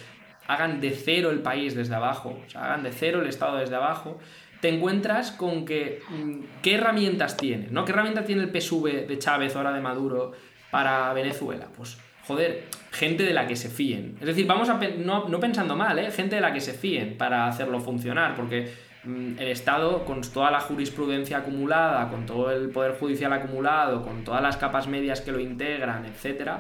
[0.47, 3.75] hagan de cero el país desde abajo, o sea, hagan de cero el Estado desde
[3.75, 4.19] abajo,
[4.61, 7.69] te encuentras con que, mm, ¿qué herramientas tiene?
[7.71, 7.85] ¿no?
[7.85, 10.33] ¿Qué herramientas tiene el PSV de Chávez, ahora de Maduro,
[10.71, 11.67] para Venezuela?
[11.77, 14.17] Pues, joder, gente de la que se fíen.
[14.21, 16.11] Es decir, vamos a, no, no pensando mal, ¿eh?
[16.11, 18.73] gente de la que se fíen para hacerlo funcionar, porque
[19.07, 24.43] el Estado, con toda la jurisprudencia acumulada, con todo el poder judicial acumulado, con todas
[24.43, 26.51] las capas medias que lo integran, etc.,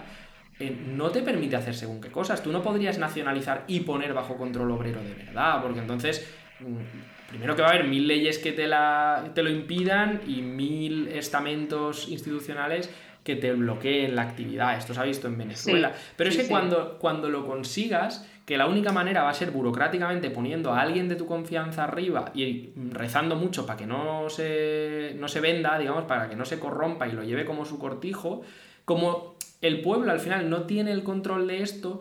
[0.59, 2.43] eh, no te permite hacer según qué cosas.
[2.43, 6.27] Tú no podrías nacionalizar y poner bajo control obrero de verdad, porque entonces,
[6.61, 10.40] mm, primero que va a haber mil leyes que te, la, te lo impidan y
[10.40, 12.90] mil estamentos institucionales
[13.23, 14.79] que te bloqueen la actividad.
[14.79, 15.92] Esto se ha visto en Venezuela.
[16.17, 20.31] Pero es que Cuando, cuando lo consigas que la única manera va a ser burocráticamente
[20.31, 25.27] poniendo a alguien de tu confianza arriba y rezando mucho para que no se, no
[25.27, 28.42] se venda, digamos, para que no se corrompa y lo lleve como su cortijo,
[28.85, 32.01] como el pueblo al final no tiene el control de esto,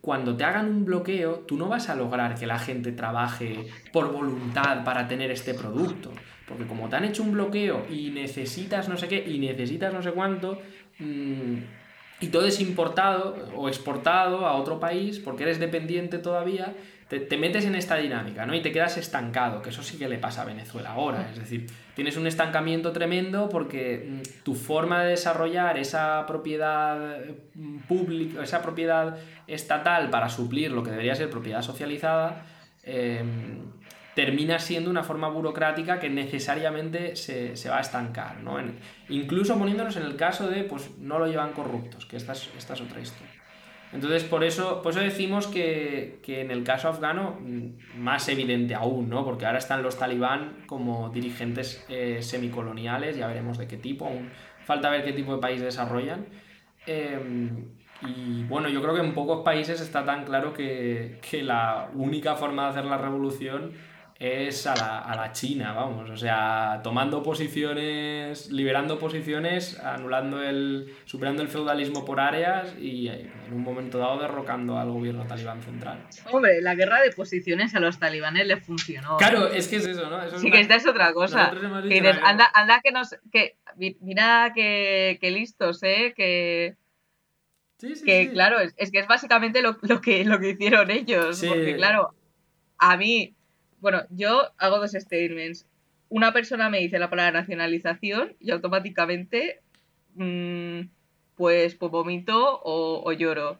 [0.00, 4.12] cuando te hagan un bloqueo, tú no vas a lograr que la gente trabaje por
[4.12, 6.12] voluntad para tener este producto.
[6.46, 10.02] Porque como te han hecho un bloqueo y necesitas no sé qué y necesitas no
[10.02, 10.60] sé cuánto,
[10.98, 11.54] mm,
[12.22, 16.72] y todo es importado o exportado a otro país porque eres dependiente todavía,
[17.08, 18.54] te, metes en esta dinámica, ¿no?
[18.54, 21.28] Y te quedas estancado, que eso sí que le pasa a Venezuela ahora.
[21.30, 27.18] Es decir, tienes un estancamiento tremendo porque mm, tu forma de desarrollar esa propiedad
[27.54, 29.18] mm, pública, esa propiedad
[29.48, 32.46] estatal para suplir lo que debería ser propiedad socializada,
[32.84, 33.58] em,
[34.14, 38.58] termina siendo una forma burocrática que necesariamente se, va a estancar, ¿no?
[39.08, 42.74] incluso poniéndonos en el caso de, pues no lo llevan corruptos, que esta es, esta
[42.74, 43.42] es otra historia.
[43.92, 49.10] Entonces, por eso, por eso decimos que, en el caso afgano, mm, más evidente aún,
[49.10, 49.22] ¿no?
[49.22, 54.30] Porque ahora están los talibán como dirigentes eh, semicoloniales, ya veremos de qué tipo, aún
[54.64, 56.26] falta ver qué tipo de país desarrollan.
[56.86, 57.66] Em,
[58.02, 62.34] y bueno, yo creo que en pocos países está tan claro que, que la única
[62.34, 63.72] forma de hacer la revolución
[64.22, 70.94] es a la, a la, China, vamos, o sea, tomando posiciones, liberando posiciones, anulando el,
[71.06, 76.06] superando el feudalismo por áreas y en un momento dado derrocando al gobierno talibán central.
[76.30, 79.16] Hombre, la guerra de posiciones a los talibanes le funcionó.
[79.16, 80.38] Claro, es que es eso, ¿no?
[80.38, 81.50] sí, que esta es otra cosa.
[81.88, 86.14] Que anda, anda que nos, que, mira que, que listos, ¿eh?
[86.16, 86.76] Que...
[87.78, 91.42] Sí, sí, que claro, es, que es básicamente lo, lo, que, lo que hicieron ellos.
[91.44, 92.14] Porque claro,
[92.78, 93.34] a mí
[93.82, 95.66] bueno, yo hago dos statements.
[96.08, 99.60] Una persona me dice la palabra nacionalización y automáticamente
[100.14, 100.82] mm,
[101.34, 103.58] pues, pues, vomito o, lloro.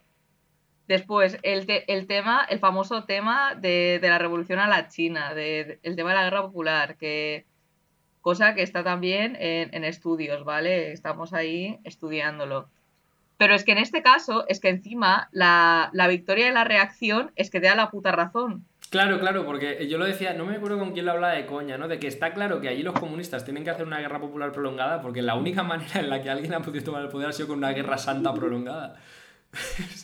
[0.87, 5.97] Después, el, el, tema, el famoso tema de, la revolución a la China, de, el
[5.97, 7.45] tema de la guerra popular, que
[8.21, 10.93] cosa que está también en, estudios, ¿vale?
[10.93, 12.69] Estamos ahí estudiándolo.
[13.37, 17.31] Pero es que en este caso, es que encima la, la victoria de la reacción
[17.35, 18.65] es que te da la puta razón.
[18.93, 21.79] Claro, claro, porque yo lo decía, no me acuerdo con quién lo hablaba de coña,
[21.79, 21.87] ¿no?
[21.87, 25.01] De que está claro que allí los comunistas tienen que hacer una guerra popular prolongada
[25.01, 27.47] porque la única manera en la que alguien ha podido tomar el poder ha sido
[27.47, 29.01] con una guerra santa prolongada.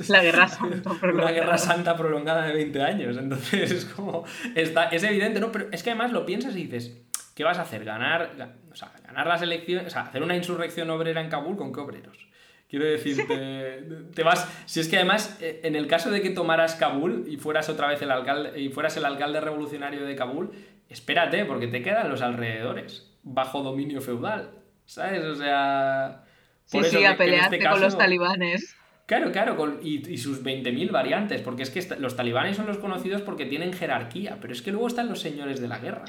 [0.07, 1.31] La guerra santa prolongada.
[1.31, 3.15] Una guerra santa prolongada de 20 años.
[3.15, 4.25] Entonces es como.
[4.55, 5.51] Está, es evidente, ¿no?
[5.51, 6.97] Pero es que además lo piensas y dices,
[7.35, 7.85] ¿qué vas a hacer?
[7.85, 9.85] ¿Ganar, o sea, ganar las elecciones?
[9.85, 12.28] O sea, hacer una insurrección obrera en Kabul con qué obreros?
[12.69, 13.25] Quiero decir,
[14.13, 14.47] te, vas.
[14.67, 17.87] Si es que además, eh, en el caso de que tomaras Kabul y fueras otra
[17.87, 20.51] vez el alcalde y fueras el alcalde revolucionario de Kabul,
[20.87, 24.51] espérate, porque te quedan los alrededores bajo dominio feudal.
[24.85, 25.23] ¿Sabes?
[25.25, 26.23] O sea.
[26.65, 28.75] sí, sí, a este pelearte con los talibanes.
[29.07, 33.23] Claro, claro, y, y, sus 20.000 variantes, porque es que los talibanes son los conocidos
[33.23, 36.05] porque tienen jerarquía, pero es que luego están los señores de la guerra.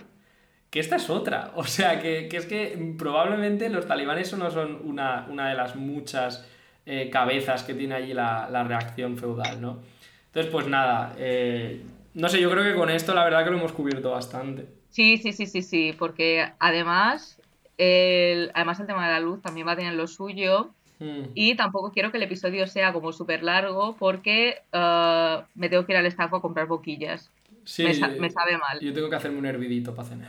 [0.71, 1.53] Que esta es otra.
[1.57, 6.47] O sea, que, es que probablemente los talibanes no son una, una de las muchas
[6.87, 9.81] eh, cabezas que tiene allí la, reacción feudal, ¿no?
[10.27, 11.83] Entonces, pues nada, eh,
[12.15, 14.67] no sé, yo creo que con esto la verdad que lo hemos cubierto bastante.
[14.91, 17.41] Sí, sí, sí, sí, sí, porque además
[17.79, 20.71] el, además el tema de la luz también va a tener lo suyo.
[20.99, 21.31] Hmm.
[21.35, 25.93] Y tampoco quiero que el episodio sea como súper largo porque uh, me tengo que
[25.93, 27.31] ir al estaco a comprar boquillas.
[27.65, 27.95] Sí, me,
[28.31, 28.81] sabe mal.
[28.81, 30.29] Yo tengo que hacerme un hervidito para cenar.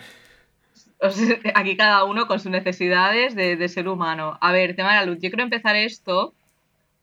[1.55, 4.37] aquí cada uno con sus necesidades de, de, ser humano.
[4.41, 5.17] A ver, tema de la luz.
[5.21, 6.33] Yo quiero empezar esto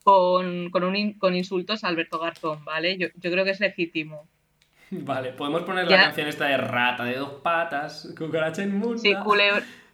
[0.04, 2.96] con, con, un, con insultos a Alberto Garzón, ¿vale?
[2.96, 4.26] Yo, yo creo que es legítimo.
[4.90, 8.98] Vale, podemos poner la canción esta de rata de dos patas, cucaracha inmunda.
[8.98, 9.14] Sí,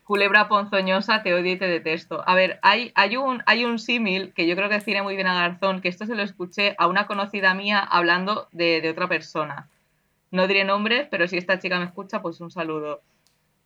[0.05, 2.23] culebra, ponzoñosa, te odio y te detesto.
[2.27, 5.27] A ver, hay, hay un, hay un símil que yo creo que define muy bien
[5.27, 9.09] a Garzón, que esto se lo escuché a una conocida mía hablando de, de otra
[9.09, 9.69] persona.
[10.31, 13.01] No diré nombres, pero si esta chica me escucha, pues un saludo.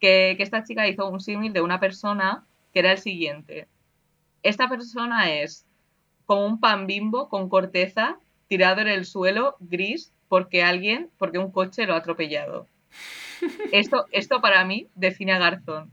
[0.00, 3.66] Que, que esta chica hizo un símil de una persona que era el siguiente.
[4.42, 5.66] Esta persona es
[6.26, 8.18] como un pan bimbo con corteza
[8.48, 12.66] tirado en el suelo gris porque alguien, porque un coche lo ha atropellado.
[13.72, 15.90] Esto, esto para mí define a Garzón.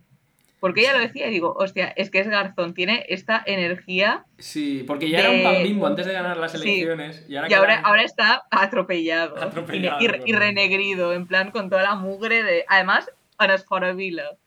[0.59, 4.25] Porque ella lo decía y digo, hostia, es que es Garzón, tiene esta energía.
[4.39, 7.23] Sí, porque ya era un pan bimbo antes de ganar las elecciones.
[7.27, 9.35] y, ahora, ahora, está atropellado,
[10.25, 12.65] y, renegrido, en plan con toda la mugre de.
[12.67, 14.37] Además, Anasforavila,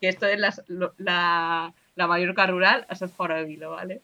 [0.00, 0.54] que esto es la,
[0.98, 4.02] la, la Mallorca rural, Anasforavila, ¿vale?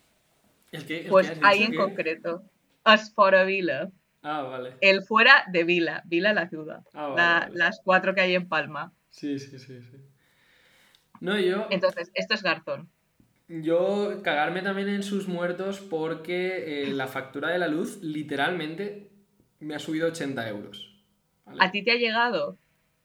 [1.08, 2.42] pues ahí en concreto.
[2.84, 3.90] Asfora Vila.
[4.22, 4.76] Ah, vale.
[4.80, 6.02] El fuera de Vila.
[6.06, 6.82] Vila la ciudad.
[6.94, 8.92] Ah, las cuatro que hay en Palma.
[9.10, 9.96] Sí, sí, sí, sí.
[11.20, 11.66] No, yo.
[11.70, 12.90] Entonces, esto es Garzón.
[13.48, 19.10] Yo cagarme también en sus muertos porque eh, la factura de la luz literalmente
[19.60, 21.02] me ha subido 80 euros.
[21.58, 22.58] ¿A ti te ha llegado?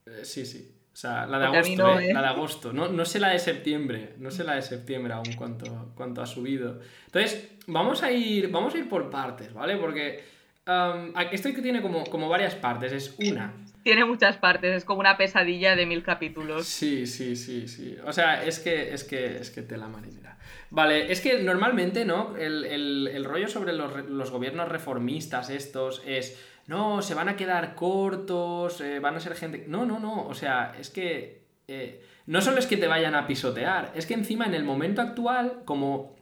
[0.05, 0.75] Eh, sí, sí.
[0.93, 2.71] O sea, la de agosto, eh, la de agosto.
[2.71, 4.13] No, no sé la de septiembre.
[4.19, 6.79] No sé la de septiembre aún cuánto, cuánto ha subido.
[7.07, 9.77] Entonces, vamos a ir, vamos a ir por partes, ¿vale?
[9.77, 10.23] Porque
[10.67, 12.91] um, esto que tiene como, como varias partes.
[12.91, 16.65] Es una, tiene muchas partes, es como una pesadilla de mil capítulos.
[16.65, 17.97] Sí, sí, sí, sí.
[18.05, 20.37] O sea, es que, es que, es que tela marinera.
[20.69, 22.35] Vale, es que normalmente, ¿no?
[22.37, 28.99] El, rollo sobre los, gobiernos reformistas estos es, no, se van a quedar cortos, eh,
[28.99, 29.65] van a ser gente...
[29.67, 31.43] No, no, no, o sea, es que...
[31.67, 35.01] Eh, no solo es que te vayan a pisotear, es que encima en el momento
[35.01, 36.12] actual, como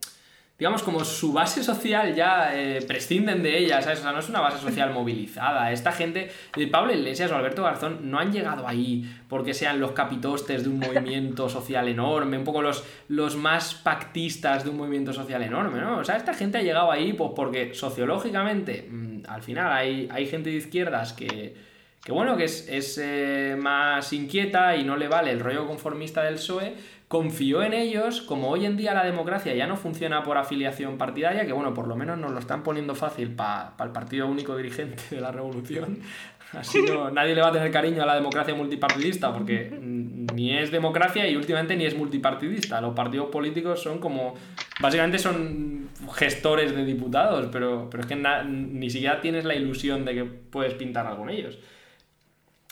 [0.61, 3.97] digamos, como su base social ya eh, prescinden de ella, ¿sabes?
[3.97, 5.71] O sea, no es una base social movilizada.
[5.71, 6.29] Esta gente,
[6.71, 10.77] Pablo Iglesias o Alberto Garzón, no han llegado ahí porque sean los capitostes de un
[10.77, 15.97] movimiento social enorme, un poco los, los más pactistas de un movimiento social enorme, ¿no?
[15.97, 20.27] O sea, esta gente ha llegado ahí pues porque sociológicamente, mm, al final hay, hay
[20.27, 21.55] gente de izquierdas que,
[22.03, 26.21] que bueno, que es, es eh, más inquieta y no le vale el rollo conformista
[26.21, 26.75] del PSOE,
[27.11, 31.45] confió en ellos, como hoy en día la democracia ya no funciona por afiliación partidaria,
[31.45, 35.03] que bueno, por lo menos nos lo están poniendo fácil para el partido único dirigente
[35.13, 35.99] de la revolución,
[36.53, 40.71] así no, nadie le va a tener cariño a la democracia multipartidista, porque ni es
[40.71, 42.79] democracia y últimamente ni es multipartidista.
[42.79, 44.35] Los partidos políticos son como,
[44.79, 50.13] básicamente son gestores de diputados, pero, pero es que ni siquiera tienes la ilusión de
[50.13, 51.59] que puedes pintar algo con ellos.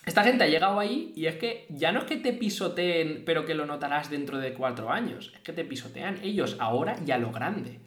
[0.10, 3.45] Esta gente ha llegado ahí y es que ya no es que te pisoteen, pero
[3.45, 5.32] que lo notarás dentro de cuatro años.
[5.36, 7.80] Es que te pisotean ellos ahora y a lo grande.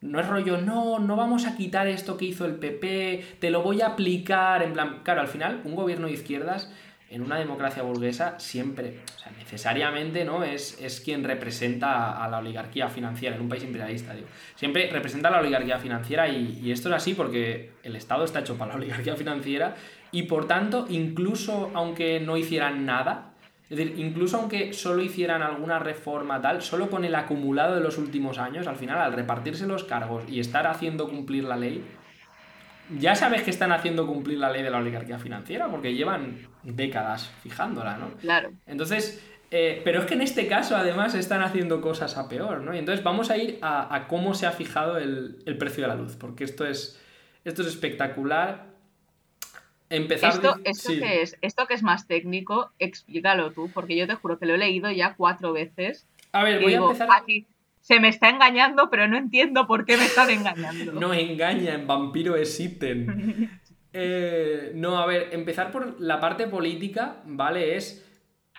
[0.00, 3.62] No es rollo, no, no vamos a quitar esto que hizo el PP, te lo
[3.62, 4.62] voy a aplicar.
[4.62, 6.72] En plan, claro, al final, un gobierno de izquierdas
[7.10, 10.44] en una democracia burguesa siempre, o sea, necesariamente, ¿no?
[10.44, 14.28] Es, es quien representa a la oligarquía financiera en un país imperialista, digo.
[14.54, 18.40] Siempre representa a la oligarquía financiera y, y esto es así porque el Estado está
[18.40, 19.74] hecho para la oligarquía financiera
[20.10, 23.32] y por tanto, incluso aunque no hicieran nada,
[23.70, 27.98] es decir, incluso aunque solo hicieran alguna reforma tal, solo con el acumulado de los
[27.98, 31.84] últimos años, al final, al repartirse los cargos y estar haciendo cumplir la ley,
[32.98, 37.30] ya sabes que están haciendo cumplir la ley de la oligarquía financiera, porque llevan décadas
[37.42, 38.14] fijándola, ¿no?
[38.14, 38.50] Claro.
[38.66, 42.74] Entonces, eh, pero es que en este caso, además, están haciendo cosas a peor, ¿no?
[42.74, 45.94] Y entonces vamos a ir a, cómo se ha fijado el, el, precio de la
[45.94, 46.98] luz, porque esto es,
[47.44, 48.67] esto es espectacular
[49.90, 54.14] Empezar esto, esto que es, esto que es más técnico, explícalo tú, porque yo te
[54.14, 56.06] juro que lo he leído ya cuatro veces.
[56.32, 57.08] A ver, voy a empezar.
[57.10, 57.46] Aquí
[57.80, 60.92] se me está engañando, pero no entiendo por qué me están engañando.
[61.00, 63.50] no engañan, vampiro existen.
[63.94, 67.76] eh, no, a ver, empezar por la parte política, ¿vale?
[67.76, 68.07] Es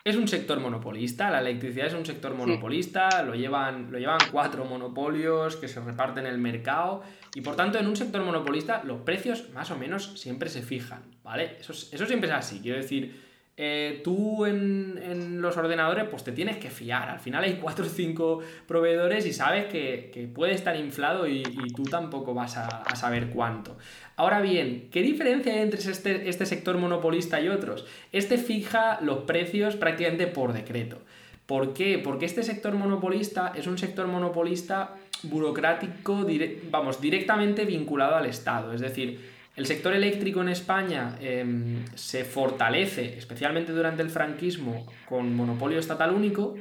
[0.03, 4.65] es un sector monopolista, la electricidad es un sector monopolista, lo, llevan, lo llevan cuatro
[4.65, 7.03] monopolios que se reparten el mercado
[7.35, 11.03] y por tanto en un sector monopolista los precios más o menos siempre se fijan,
[11.23, 11.57] ¿vale?
[11.59, 13.29] Eso, eso siempre es así, quiero decir,
[13.61, 17.09] eh, tú en, los ordenadores pues te tienes que fiar.
[17.09, 21.43] Al final hay cuatro o cinco proveedores y sabes que, puede estar inflado y,
[21.75, 23.77] tú tampoco vas a, saber cuánto.
[24.19, 27.85] Ahora bien, ¿qué diferencia hay entre este, este sector monopolista y otros?
[28.11, 30.97] Este fija los precios prácticamente por decreto.
[31.45, 32.01] ¿Por qué?
[32.03, 36.27] Porque este sector monopolista es un sector monopolista burocrático,
[36.69, 38.73] vamos, directamente vinculado al Estado.
[38.73, 39.21] Es decir,
[39.55, 46.11] el sector eléctrico en España em, se fortalece, especialmente durante el franquismo, con monopolio estatal
[46.11, 46.57] único,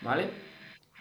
[0.00, 0.45] ¿vale?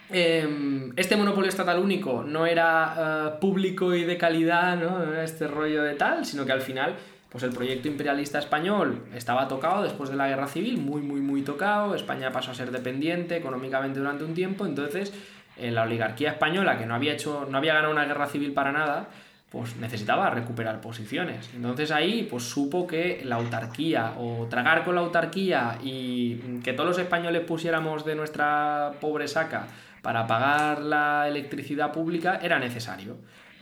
[0.10, 5.14] Em, este monopolio estatal único no era eh, público y de calidad, ¿no?
[5.20, 6.96] este rollo de tal, sino que al final,
[7.30, 11.42] pues el proyecto imperialista español estaba tocado después de la guerra civil, muy, muy, muy
[11.42, 11.96] tocado.
[11.96, 15.12] España pasó a ser dependiente económicamente durante un tiempo, entonces
[15.58, 18.72] en la oligarquía española, que no había hecho, no había ganado una guerra civil para
[18.72, 19.08] nada,
[19.50, 21.50] pues necesitaba recuperar posiciones.
[21.56, 26.90] Entonces ahí pues supo que la autarquía o tragar con la autarquía y que todos
[26.90, 29.68] los españoles pusiéramos de nuestra pobre saca
[30.06, 33.18] para pagar la electricidad pública era necesario.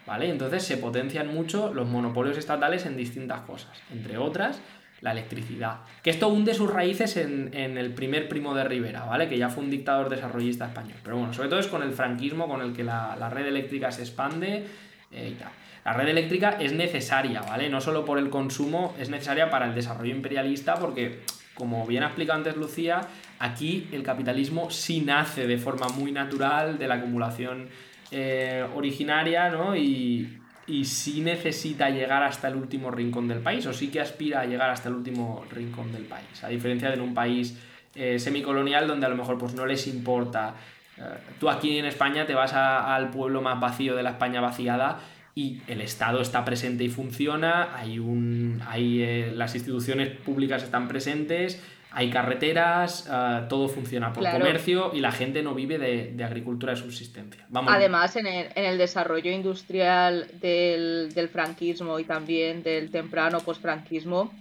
[0.06, 0.30] ¿Vale?
[0.30, 4.60] Entonces se potencian mucho los monopolios estatales en distintas cosas, entre otras
[5.00, 5.78] la electricidad.
[6.04, 9.30] Que esto hunde sus raíces en, el primer primo de Rivera, ¿vale?
[9.30, 10.98] Que ya fue un dictador desarrollista español.
[11.02, 13.90] Pero bueno, sobre todo es con el franquismo con el que la, la red eléctrica
[13.94, 14.66] se expande
[15.12, 15.52] eh, y tal.
[15.86, 17.70] La red eléctrica es necesaria, ¿vale?
[17.70, 21.22] No solo por el consumo, es necesaria para el desarrollo imperialista porque,
[21.54, 23.02] como bien ha explicado antes Lucía,
[23.44, 27.68] aquí el capitalismo sí nace de forma muy natural de la acumulación
[28.12, 29.76] eh, originaria, ¿no?
[29.76, 34.42] Y, y sí necesita llegar hasta el último rincón del país, o sí que aspira
[34.42, 37.58] a llegar hasta el último rincón del país, a diferencia de un país
[37.96, 40.56] eh, semicolonial donde a lo mejor pues, no les importa.
[40.98, 41.02] Eh,
[41.40, 45.00] tú aquí en España te vas al pueblo más vacío de la España vaciada
[45.36, 50.88] y el Estado está presente y funciona, hay un, hay, eh, las instituciones públicas están
[50.88, 51.62] presentes,
[51.94, 56.80] hay carreteras, eh, todo funciona por comercio y la gente no vive de, agricultura de
[56.80, 57.46] subsistencia.
[57.54, 64.34] Además, en el, en el, desarrollo industrial del, franquismo y también del temprano posfranquismo,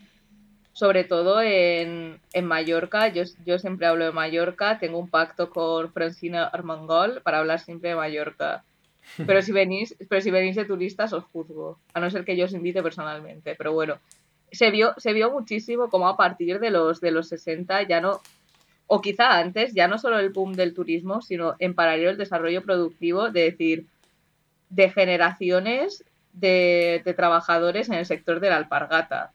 [0.72, 3.08] sobre todo en, en Mallorca.
[3.08, 7.90] Yo, yo, siempre hablo de Mallorca, tengo un pacto con Francina Armangol para hablar siempre
[7.90, 8.64] de Mallorca.
[9.26, 12.44] Pero si venís, pero si venís de turistas os juzgo, a no ser que yo
[12.44, 13.56] os invite personalmente.
[13.56, 13.98] Pero bueno,
[14.52, 18.20] se vio, se vio muchísimo como a partir de los, de los 60 ya no,
[18.86, 22.62] o quizá antes, ya no solo el boom del turismo, sino en paralelo el desarrollo
[22.62, 23.86] productivo, de decir,
[24.68, 29.32] de generaciones de, de trabajadores en el sector de la alpargata.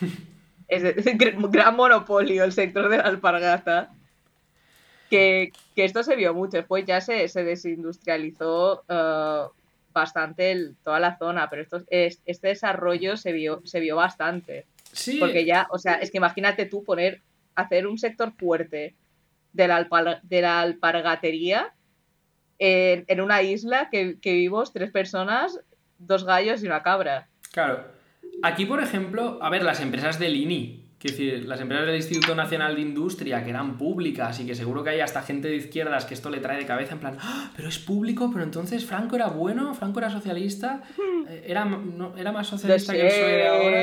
[0.68, 1.18] es un
[1.50, 3.90] gran monopolio el sector de la alpargata.
[5.10, 6.56] Que, que, esto se vio mucho.
[6.56, 9.50] Después ya se, se desindustrializó uh,
[9.92, 14.66] bastante el, toda la zona, pero esto, es, este desarrollo se vio, se vio bastante.
[14.92, 15.18] Sí.
[15.18, 17.22] Porque ya, o sea, es que imagínate tú poner,
[17.54, 18.94] hacer un sector fuerte
[19.52, 21.72] de la, alpar, de la alpargatería
[22.58, 25.60] en, en una isla que, que vivimos tres personas,
[25.98, 27.28] dos gallos y una cabra.
[27.52, 27.84] Claro.
[28.42, 32.34] Aquí, por ejemplo, a ver, las empresas del INI, Quiero decir, las empresas del Instituto
[32.34, 36.04] Nacional de Industria, que eran públicas y que seguro que hay hasta gente de izquierdas
[36.04, 39.16] que esto le trae de cabeza en plan, ¡Ah, pero es público, pero entonces Franco
[39.16, 40.82] era bueno, Franco era socialista,
[41.26, 43.78] eh, era, no, era más socialista que el PSOE de ahora.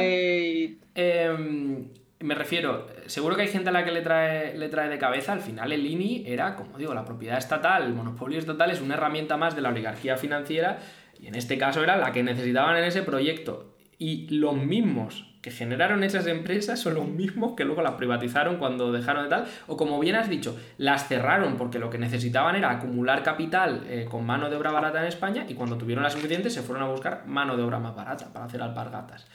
[0.93, 1.87] Eh,
[2.19, 5.33] me refiero, seguro que hay gente a la que le trae, le trae de cabeza,
[5.33, 8.93] al final el INI era, como digo, la propiedad estatal, el monopolio estatal es una
[8.93, 10.77] herramienta más de la oligarquía financiera
[11.19, 13.73] y en este caso era la que necesitaban en ese proyecto.
[13.97, 18.91] Y los mismos que generaron esas empresas son los mismos que luego las privatizaron cuando
[18.91, 22.71] dejaron de tal, o como bien has dicho, las cerraron porque lo que necesitaban era
[22.71, 26.49] acumular capital eh, con mano de obra barata en España y cuando tuvieron la suficiente
[26.49, 29.25] se fueron a buscar mano de obra más barata para hacer alpargatas.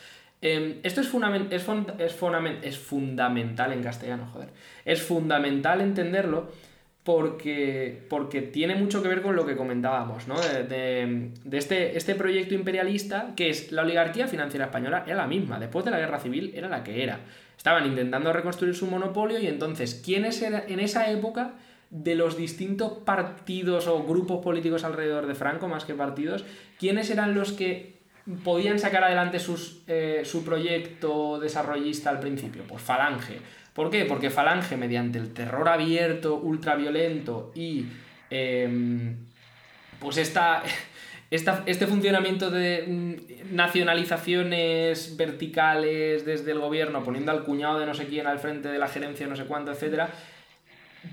[0.42, 1.10] Eh, esto es,
[1.50, 2.18] es, es,
[2.62, 4.50] es fundamental en castellano, joder.
[4.84, 6.50] Es fundamental entenderlo
[7.04, 10.40] porque, porque tiene mucho que ver con lo que comentábamos, ¿no?
[10.40, 10.62] De,
[11.44, 15.84] de, este, este proyecto imperialista, que es la oligarquía financiera española, era la misma, después
[15.84, 17.20] de la guerra civil era la que era.
[17.56, 21.54] Estaban intentando reconstruir su monopolio y entonces, ¿quiénes eran en esa época
[21.90, 26.44] de los distintos partidos o grupos políticos alrededor de Franco, más que partidos,
[26.78, 28.00] quiénes eran los que
[28.44, 32.62] podían sacar adelante sus, eh, su proyecto desarrollista al principio?
[32.66, 33.40] Pues Falange
[33.74, 34.04] ¿Por qué?
[34.04, 37.86] Porque Falange, mediante el terror abierto, ultraviolento y
[38.30, 39.14] eh,
[39.98, 40.62] pues esta,
[41.30, 47.94] esta, este funcionamiento de mm, nacionalizaciones verticales desde el gobierno, poniendo al cuñado de no
[47.94, 50.10] sé quién al frente de la gerencia, no sé cuánto, etcétera,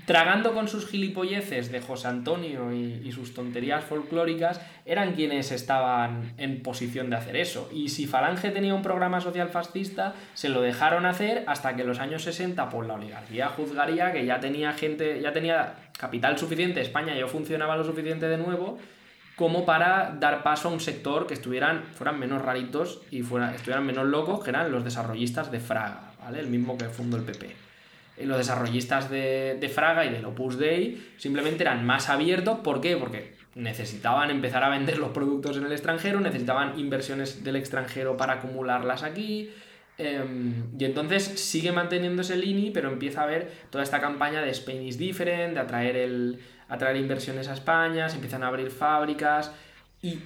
[0.06, 6.62] tragando con sus gilipolleces de José Antonio y, sus tonterías folclóricas, eran quienes estaban en
[6.62, 7.68] posición de hacer eso.
[7.72, 11.88] Y si Falange tenía un programa social fascista, se lo dejaron hacer hasta que en
[11.88, 16.80] los años 60, pues la oligarquía juzgaría que ya tenía gente, ya tenía capital suficiente,
[16.80, 18.78] España ya funcionaba lo suficiente de nuevo
[19.34, 23.86] como para dar paso a un sector que estuvieran, fueran menos raritos y fueran, estuvieran
[23.86, 26.40] menos locos, que eran los desarrollistas de Fraga, ¿vale?
[26.40, 27.69] El mismo que fundó el PP
[28.24, 32.58] los desarrollistas de, Fraga y del Opus Dei simplemente eran más abiertos.
[32.60, 32.96] ¿Por qué?
[32.96, 38.34] Porque necesitaban empezar a vender los productos en el extranjero, necesitaban inversiones del extranjero para
[38.34, 39.50] acumularlas aquí.
[39.98, 40.24] Eh,
[40.78, 44.82] y entonces sigue manteniéndose el INI, pero empieza a haber toda esta campaña de Spain
[44.82, 49.52] is different, de atraer, el, atraer inversiones a España, se empiezan a abrir fábricas
[50.00, 50.20] y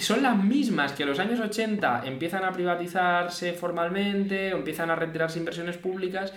[0.00, 4.94] son las mismas que en los años 80 empiezan a privatizarse formalmente o empiezan a
[4.94, 6.32] retirarse inversiones públicas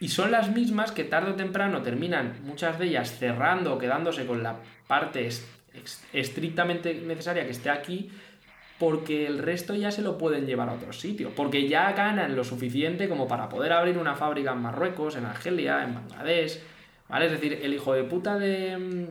[0.00, 4.26] y son las mismas que tarde o temprano terminan, muchas de ellas, cerrando o quedándose
[4.26, 5.28] con la parte
[6.12, 8.10] estrictamente necesaria que esté aquí,
[8.78, 12.44] porque el resto ya se lo pueden llevar a otro sitio, porque ya ganan lo
[12.44, 16.60] suficiente como para poder abrir una fábrica en Marruecos, en Argelia, en Bangladesh,
[17.08, 17.26] ¿vale?
[17.26, 19.08] Es decir, el hijo de puta de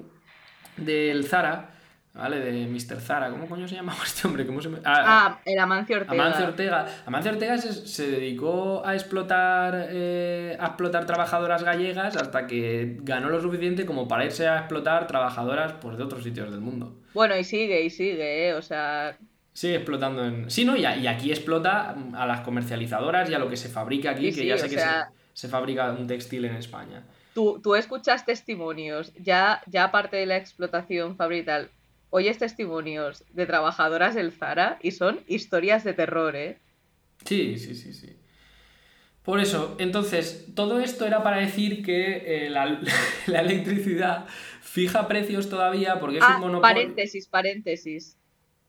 [0.77, 1.74] del Zara
[2.15, 2.39] ¿vale?
[2.39, 2.99] De Mr.
[2.99, 3.29] Zara.
[3.29, 4.45] ¿Cómo coño se llamaba este hombre?
[4.45, 6.13] ¿Cómo se ah, ah, el Amancio Ortega.
[6.13, 6.85] Amancio Ortega.
[7.05, 13.29] Amancio Ortega se, se dedicó a explotar, eh, a explotar trabajadoras gallegas hasta que ganó
[13.29, 16.95] lo suficiente como para irse a explotar trabajadoras pues, de otros sitios del mundo.
[17.13, 18.53] Bueno, y sigue, y sigue, ¿eh?
[18.53, 19.17] O sea...
[19.53, 20.49] Sigue explotando en...
[20.49, 20.75] Sí, ¿no?
[20.75, 24.41] Y, y aquí explota a las comercializadoras y a lo que se fabrica aquí, que
[24.41, 25.09] sí, ya sé que sea...
[25.33, 27.05] se, se fabrica un textil en España.
[27.33, 31.69] Tú, tú, escuchas testimonios, ya, ya aparte de la explotación fabrical,
[32.09, 36.59] oyes testimonios de trabajadoras del Zara y son historias de terror, ¿eh?
[37.25, 38.15] Sí, sí, sí, sí.
[39.23, 42.79] Por eso, entonces, todo esto era para decir que eh, la,
[43.27, 44.27] la, electricidad
[44.61, 46.61] fija precios todavía porque es ah, un monopolio.
[46.61, 48.17] Paréntesis, paréntesis.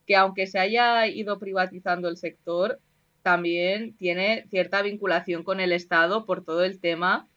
[0.06, 2.80] Que aunque se haya ido privatizando el sector,
[3.22, 7.28] también tiene cierta vinculación con el Estado por todo el tema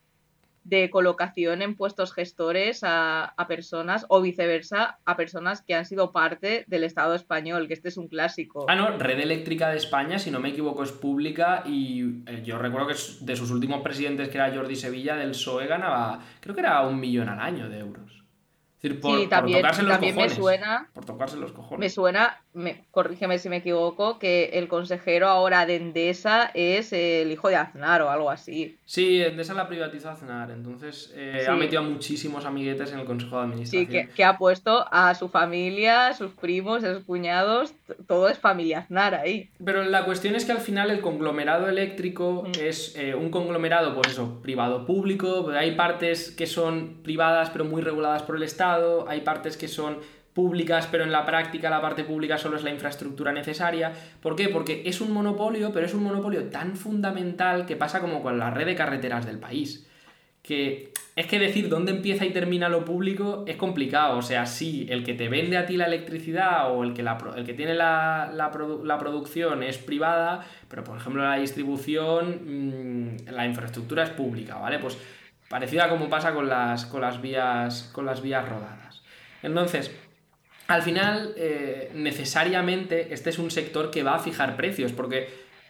[0.64, 6.66] de colocación en puestos gestores a, personas o viceversa a personas que han sido parte
[6.68, 8.66] del Estado español, que este es un clásico.
[8.68, 12.58] Ah, no, Red Eléctrica de España, si no me equivoco, es pública y eh, yo
[12.58, 16.62] recuerdo que de sus últimos presidentes, que era Jordi Sevilla, del PSOE ganaba, creo que
[16.62, 18.20] era un millón al año de euros.
[18.80, 20.90] Es decir, por, sí, también, tocarse los también me suena.
[20.94, 21.80] Por tocarse los cojones.
[21.80, 27.32] Me suena, me, corrígeme si me equivoco, que el consejero ahora de Endesa es el
[27.32, 28.78] hijo de Aznar o algo así.
[28.86, 33.38] Sí, Endesa la privatizó Aznar, entonces eh, ha metido a muchísimos amiguetes en el consejo
[33.38, 34.08] de administración.
[34.08, 37.74] Sí, que, ha puesto a su familia, sus primos, a sus cuñados,
[38.08, 39.50] todo es familia Aznar ahí.
[39.64, 42.62] Pero la cuestión es que al final el conglomerado eléctrico mm.
[42.62, 48.24] es eh, un conglomerado, pues eso, privado-público, hay partes que son privadas pero muy reguladas
[48.24, 50.00] por el Estado hay partes que son
[50.34, 53.92] públicas, pero en la práctica la parte pública solo es la infraestructura necesaria.
[54.22, 54.50] ¿Por qué?
[54.50, 58.52] Porque es un monopolio, pero es un monopolio tan fundamental que pasa como con la
[58.52, 59.86] red de carreteras del país.
[60.42, 64.18] Que es que decir dónde empieza y termina lo público es complicado.
[64.18, 67.02] O sea, sí, el que te vende a ti la electricidad o el que,
[67.36, 68.50] el que tiene la,
[69.00, 74.80] producción es privada, pero por ejemplo la distribución, mm, la infraestructura es pública, ¿vale?
[74.80, 74.98] Pues
[75.50, 79.04] parecida como pasa con las, con las, vías, con las vías rodadas.
[79.44, 79.92] Entonces,
[80.70, 85.28] al final, eh, necesariamente, este es un sector que va a fijar precios, porque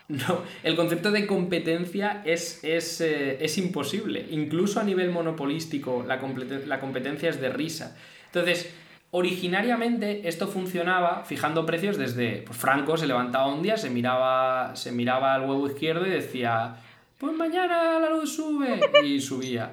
[0.09, 4.27] no, el concepto de competencia es, es, eh, imposible.
[4.29, 6.19] Incluso a nivel monopolístico, la,
[6.65, 7.95] la competencia es de risa.
[8.25, 8.73] Entonces,
[9.11, 14.91] originariamente esto funcionaba fijando precios desde pues, Franco se levantaba un día, se miraba, se
[14.91, 16.75] miraba al huevo izquierdo y decía
[17.17, 18.79] pues mañana la luz sube.
[19.03, 19.71] Y subía,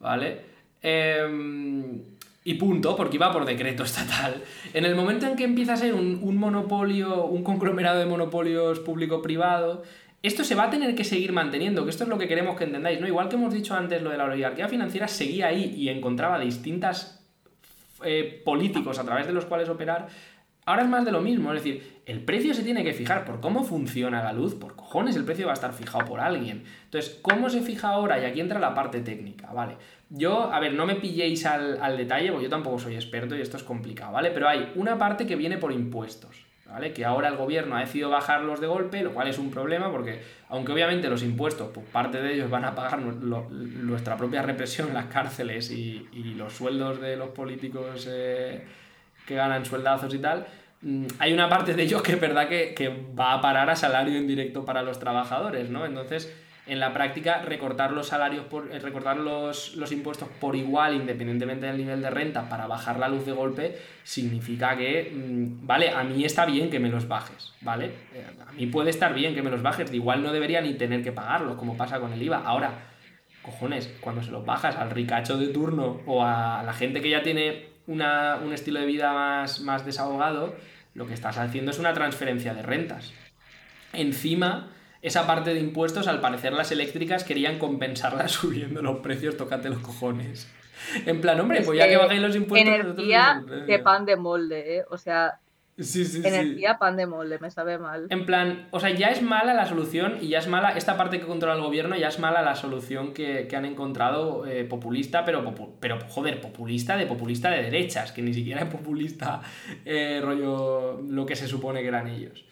[0.00, 0.40] ¿vale?
[0.82, 2.02] Em,
[2.44, 4.42] y punto, porque iba por decreto estatal.
[4.74, 9.82] En el momento en que empieza a ser un, monopolio, un conglomerado de monopolios público-privado,
[10.22, 12.64] esto se va a tener que seguir manteniendo, que esto es lo que queremos que
[12.64, 13.08] entendáis, ¿no?
[13.08, 17.24] Igual que hemos dicho antes lo de la oligarquía financiera, seguía ahí y encontraba distintas
[18.04, 20.08] eh, políticos a través de los cuales operar,
[20.64, 23.40] Ahora es más de lo mismo, es decir, el precio se tiene que fijar por
[23.40, 26.62] cómo funciona la luz, por cojones el precio va a estar fijado por alguien.
[26.84, 28.20] Entonces, ¿cómo se fija ahora?
[28.20, 29.76] Y aquí entra la parte técnica, ¿vale?
[30.08, 33.56] Yo, a ver, no me pilléis al, detalle, porque yo tampoco soy experto y esto
[33.56, 34.30] es complicado, ¿vale?
[34.30, 36.92] Pero hay una parte que viene por impuestos, ¿vale?
[36.92, 40.22] Que ahora el gobierno ha decidido bajarlos de golpe, lo cual es un problema porque,
[40.48, 45.06] aunque obviamente los impuestos, pues parte de ellos van a pagar nuestra propia represión, las
[45.06, 46.06] cárceles y,
[46.36, 48.06] los sueldos de los políticos...
[48.08, 48.64] Eh,
[49.26, 50.46] que ganan sueldazos y tal,
[50.82, 54.16] mm, hay una parte de ellos que es verdad que, va a parar a salario
[54.18, 55.86] indirecto para los trabajadores, ¿no?
[55.86, 56.32] Entonces,
[56.64, 61.76] en la práctica, recortar los salarios, por, eh, recortar los, impuestos por igual, independientemente del
[61.76, 66.24] nivel de renta, para bajar la luz de golpe, significa que, mm, vale, a mí
[66.24, 67.86] está bien que me los bajes, ¿vale?
[68.14, 71.02] Eh, a mí puede estar bien que me los bajes, igual no debería ni tener
[71.02, 72.42] que pagarlos, como pasa con el IVA.
[72.44, 72.92] Ahora,
[73.42, 77.22] cojones, cuando se los bajas al ricacho de turno o a la gente que ya
[77.22, 80.54] tiene un estilo de vida más, más desahogado,
[80.94, 83.12] lo que estás haciendo es una transferencia de rentas.
[83.92, 84.70] Encima,
[85.02, 89.80] esa parte de impuestos, al parecer las eléctricas querían compensarla subiendo los precios, tócate los
[89.80, 90.50] cojones.
[91.06, 92.74] En plan, hombre, pues ya que bajéis los impuestos...
[92.74, 94.84] Energía de pan de molde, ¿eh?
[94.90, 95.38] O sea,
[95.78, 98.06] Sí, sí, Energía pan de molde, me sabe mal.
[98.10, 101.18] En plan, o sea, ya es mala la solución y ya es mala esta parte
[101.18, 105.54] que controla el gobierno, ya es mala la solución que, han encontrado eh, populista, pero,
[105.80, 109.40] pero joder, populista de populista de derechas, que ni siquiera es populista
[109.86, 112.44] eh, rollo lo que se supone que eran ellos.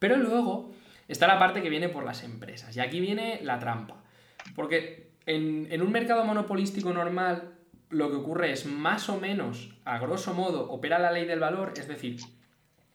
[0.00, 0.72] Pero luego
[1.06, 4.02] está la parte que viene por las empresas y aquí viene la trampa.
[4.56, 7.54] Porque en, en un mercado monopolístico normal
[7.90, 11.72] lo que ocurre es más o menos, a grosso modo, opera la ley del valor,
[11.76, 12.16] es decir,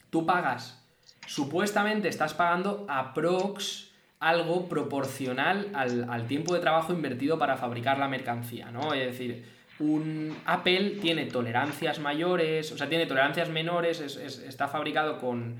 [0.09, 0.83] tú pagas,
[1.27, 3.89] supuestamente estás pagando a prox
[4.19, 8.93] algo proporcional al, tiempo de trabajo invertido para fabricar la mercancía, ¿no?
[8.93, 9.45] Es decir,
[9.79, 15.55] un Apple tiene tolerancias mayores, o sea, tiene tolerancias menores, está fabricado con,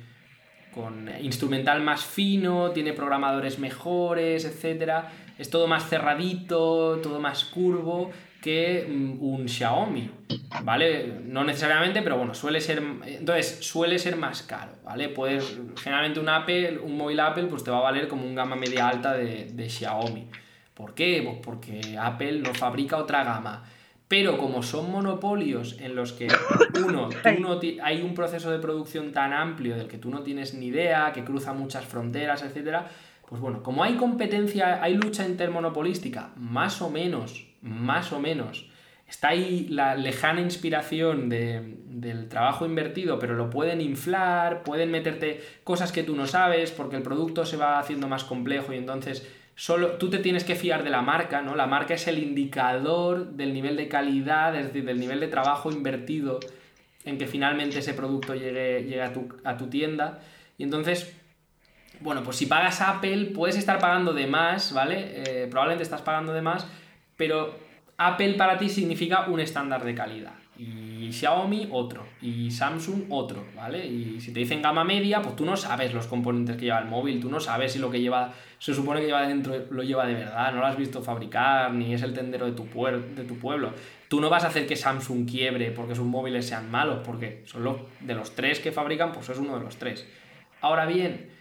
[0.73, 5.05] con instrumental más fino, tiene programadores mejores, etc.
[5.37, 8.11] Es todo más cerradito, todo más curvo,
[8.41, 10.09] que mm, un Xiaomi,
[10.63, 11.21] ¿vale?
[11.25, 15.09] No necesariamente, pero bueno, suele ser, entonces suele ser más caro, ¿vale?
[15.09, 18.55] Pues generalmente un Apple, un móvil Apple, pues te va a valer como un gama
[18.55, 20.27] media alta de, de Xiaomi.
[20.73, 21.21] ¿Por qué?
[21.23, 23.65] Pues porque Apple no fabrica otra gama.
[24.07, 26.27] Pero como son monopolios en los que
[26.83, 27.09] uno,
[27.39, 31.11] no hay un proceso de producción tan amplio del que tú no tienes ni idea,
[31.13, 32.87] que cruza muchas fronteras, etcétera,
[33.27, 38.69] pues bueno, como hay competencia, hay lucha intermonopolística, más o menos más o menos.
[39.07, 45.91] Está ahí la lejana inspiración del trabajo invertido, pero lo pueden inflar, pueden meterte cosas
[45.91, 49.93] que tú no sabes, porque el producto se va haciendo más complejo y entonces solo
[49.97, 51.55] tú te tienes que fiar de la marca, ¿no?
[51.55, 55.71] La marca es el indicador del nivel de calidad, es decir, del nivel de trabajo
[55.71, 56.39] invertido
[57.03, 60.19] en que finalmente ese producto llegue, llegue a, tu, a tu tienda.
[60.57, 61.13] Y entonces,
[61.99, 65.13] bueno, pues si pagas Apple, puedes estar pagando de más, ¿vale?
[65.15, 66.65] Eh, probablemente estás pagando de más,
[67.19, 67.53] pero
[67.97, 70.35] Apple para ti significa un estándar de calidad.
[70.57, 72.05] Y Xiaomi otro.
[72.21, 73.85] Y Samsung otro, ¿vale?
[73.85, 76.85] Y si te dicen gama media, pues tú no sabes los componentes que lleva el
[76.85, 80.05] móvil, tú no sabes si lo que lleva, se supone que lleva dentro, lo lleva
[80.07, 83.37] de verdad, no lo has visto fabricar, ni es el tendero de tu, de tu
[83.37, 83.73] pueblo.
[84.07, 87.65] Tú no vas a hacer que Samsung quiebre porque sus móviles sean malos, porque son
[87.65, 90.07] los, de los tres que fabrican, pues es uno de los tres.
[90.61, 91.31] Ahora bien,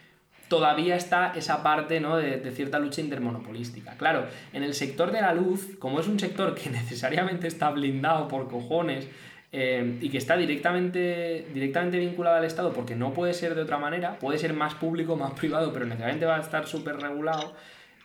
[0.49, 2.17] todavía está esa parte ¿no?
[2.17, 3.95] de, cierta lucha intermonopolística.
[3.95, 8.27] Claro, en el sector de la luz, como es un sector que necesariamente está blindado
[8.27, 9.07] por cojones
[9.51, 13.77] eh, y que está directamente, directamente vinculado al Estado, porque no puede ser de otra
[13.77, 17.55] manera, puede ser más público, más privado, pero necesariamente va a estar súper regulado.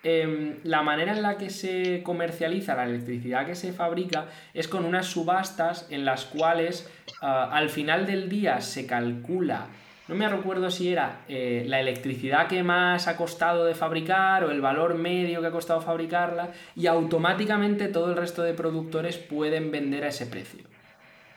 [0.07, 4.85] Em, la manera en la que se comercializa la electricidad que se fabrica es con
[4.85, 6.91] unas subastas en las cuales
[7.23, 9.69] ah, al final del día se calcula
[10.07, 14.51] no me recuerdo si era eh, la electricidad que más ha costado de fabricar o
[14.51, 19.71] el valor medio que ha costado fabricarla y automáticamente todo el resto de productores pueden
[19.71, 20.65] vender a ese precio.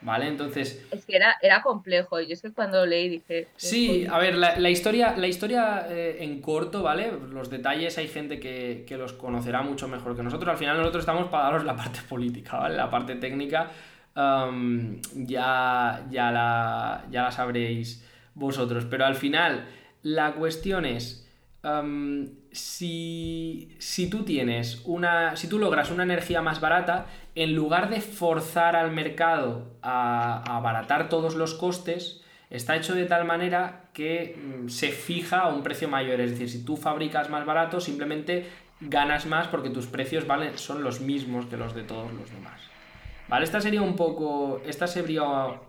[0.00, 0.28] ¿Vale?
[0.28, 0.86] Entonces...
[0.92, 2.20] Es que era, era complejo.
[2.20, 3.48] Yo es que cuando leí dije...
[3.56, 7.10] Sí, a ver, la, historia, la historia eh, en corto, ¿vale?
[7.30, 10.50] Los detalles hay gente que, los conocerá mucho mejor que nosotros.
[10.50, 12.76] Al final nosotros estamos para daros la parte política, ¿vale?
[12.76, 13.70] La parte técnica
[14.14, 18.04] um, ya, ya, la, ya la sabréis
[18.38, 18.84] vosotros.
[18.86, 19.66] Pero al final,
[20.02, 21.26] la cuestión es.
[22.52, 25.36] si, si, tú tienes una.
[25.36, 31.08] Si tú logras una energía más barata, en lugar de forzar al mercado a, abaratar
[31.08, 35.88] todos los costes, está hecho de tal manera que mm, se fija a un precio
[35.88, 36.20] mayor.
[36.20, 38.46] Es decir, si tú fabricas más barato, simplemente
[38.80, 42.60] ganas más porque tus precios valen, son los mismos que los de todos los demás.
[43.28, 43.44] ¿Vale?
[43.44, 44.62] Esta sería un poco.
[44.64, 45.24] Esta sería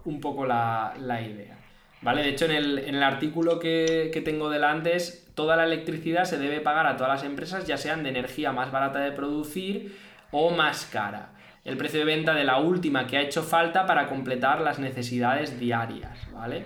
[0.05, 1.58] un poco la, la idea.
[2.01, 2.23] ¿Vale?
[2.23, 6.87] De hecho, en el, artículo que, tengo delante es toda la electricidad se debe pagar
[6.87, 9.97] a todas las empresas, ya sean de energía más barata de producir
[10.31, 11.31] o más cara.
[11.65, 15.59] El precio de venta de la última que ha hecho falta para completar las necesidades
[15.59, 16.63] diarias, ¿vale?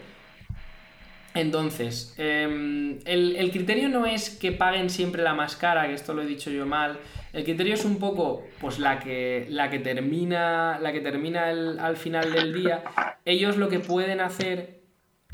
[1.33, 6.21] Entonces, em, el, criterio no es que paguen siempre la más cara, que esto lo
[6.21, 6.99] he dicho yo mal.
[7.33, 11.97] El criterio es un poco, pues la que, la que termina, la que termina al
[11.97, 12.83] final del día.
[13.25, 14.82] Ellos lo que pueden hacer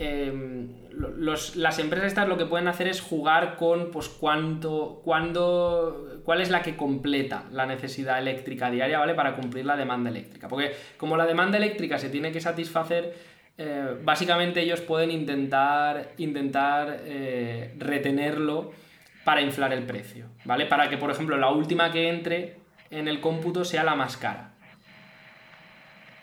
[0.02, 0.70] Em,
[1.18, 6.50] las empresas estas lo que pueden hacer es jugar con pues cuánto, cuándo, cuál es
[6.50, 9.14] la que completa la necesidad eléctrica diaria, ¿vale?
[9.14, 10.48] Para cumplir la demanda eléctrica.
[10.48, 13.14] Porque como la demanda eléctrica se tiene que satisfacer,
[13.58, 18.72] eh, básicamente ellos pueden intentar, intentar eh, retenerlo
[19.26, 20.66] para inflar el precio, ¿vale?
[20.66, 22.56] Para que, por ejemplo, la última que entre
[22.90, 24.54] en el cómputo sea la más cara.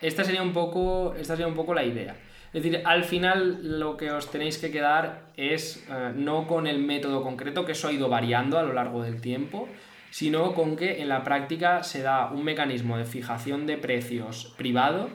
[0.01, 2.15] Esta sería un poco, esta sería un poco la idea.
[2.53, 6.79] Es decir, al final lo que os tenéis que quedar es eh, no con el
[6.79, 9.67] método concreto, que eso ha ido variando a lo largo del tiempo,
[10.11, 15.09] sino con que en la práctica se da un mecanismo de fijación de precios privado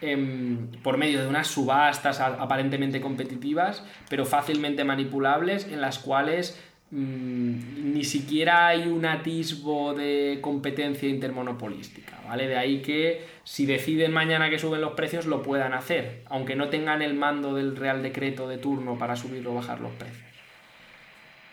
[0.00, 6.58] em, por medio de unas subastas aparentemente competitivas, pero fácilmente manipulables, en las cuales
[6.90, 12.48] mm, ni siquiera hay un atisbo de competencia intermonopolística, ¿vale?
[12.48, 16.68] De ahí que si deciden mañana que suben los precios, lo puedan hacer, aunque no
[16.68, 20.22] tengan el mando del Real Decreto de turno para subir o bajar los precios.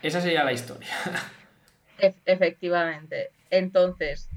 [0.02, 0.88] Esa sería la historia.
[2.24, 3.30] Efectivamente.
[3.50, 4.28] Entonces,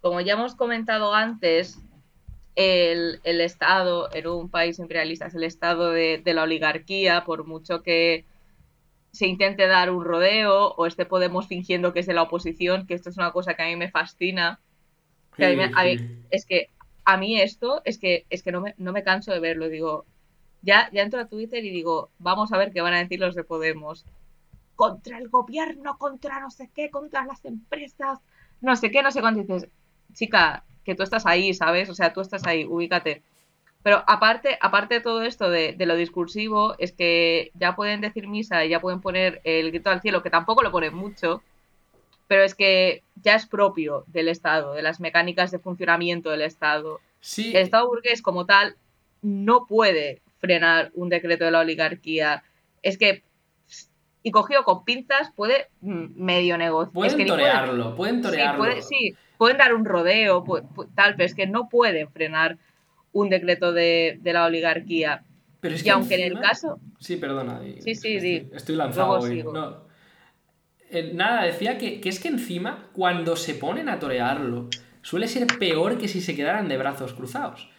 [0.00, 1.78] como ya hemos comentado antes,
[2.54, 8.24] el, Estado en un país imperialista es el Estado de, la oligarquía, por mucho que
[9.12, 12.94] se intente dar un rodeo o este Podemos fingiendo que es de la oposición, que
[12.94, 14.60] esto es una cosa que a mí me fascina.
[15.38, 16.68] es que
[17.12, 19.68] a mí esto es que, es que no, me, no me canso de verlo.
[19.68, 20.04] Digo,
[20.62, 23.34] ya, ya entro a Twitter y digo, vamos a ver qué van a decir los
[23.34, 24.04] de Podemos.
[24.76, 28.20] Contra el gobierno, contra no sé qué, contra las empresas,
[28.60, 29.40] no sé qué, no sé cuánto.
[29.40, 29.68] dices,
[30.12, 31.90] chica, que tú estás ahí, ¿sabes?
[31.90, 33.22] O sea, tú estás ahí, ubícate.
[33.82, 38.28] Pero aparte, aparte de todo esto de, de, lo discursivo, es que ya pueden decir
[38.28, 41.42] misa y ya pueden poner el grito al cielo, que tampoco lo ponen mucho,
[42.30, 47.00] pero es que ya es propio del Estado, de las mecánicas de funcionamiento del Estado.
[47.36, 48.76] El Estado burgués como tal
[49.20, 52.44] no puede frenar un decreto de la oligarquía.
[52.82, 53.24] Es que,
[54.22, 56.92] y cogido con pinzas, puede medio negociar.
[56.92, 58.80] Pueden torearlo, pueden, torearlo.
[58.80, 60.44] Sí, pueden dar un rodeo,
[60.94, 62.58] tal, pero es que no pueden frenar
[63.10, 65.24] un decreto de, la oligarquía.
[65.64, 66.78] y aunque en el caso...
[67.00, 67.60] Sí, perdona.
[67.80, 69.42] Sí, sí, estoy, lanzado hoy.
[69.42, 69.89] No
[70.90, 74.68] Eh, nada, decía que, que es que encima, cuando se ponen a torearlo,
[75.02, 77.70] suele ser peor que si se quedaran de brazos cruzados.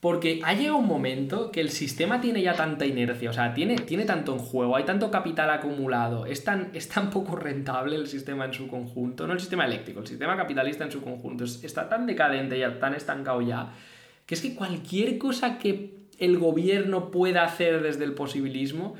[0.00, 3.76] Porque ha llegado un momento que el sistema tiene ya tanta inercia, o sea, tiene,
[3.76, 8.06] tiene tanto en juego, hay tanto capital acumulado, es tan, es tan poco rentable el
[8.06, 11.86] sistema en su conjunto, no el sistema eléctrico, el sistema capitalista en su conjunto, está
[11.90, 13.74] tan decadente y tan estancado ya,
[14.24, 18.94] que es que cualquier cosa que el gobierno pueda hacer desde el posibilismo,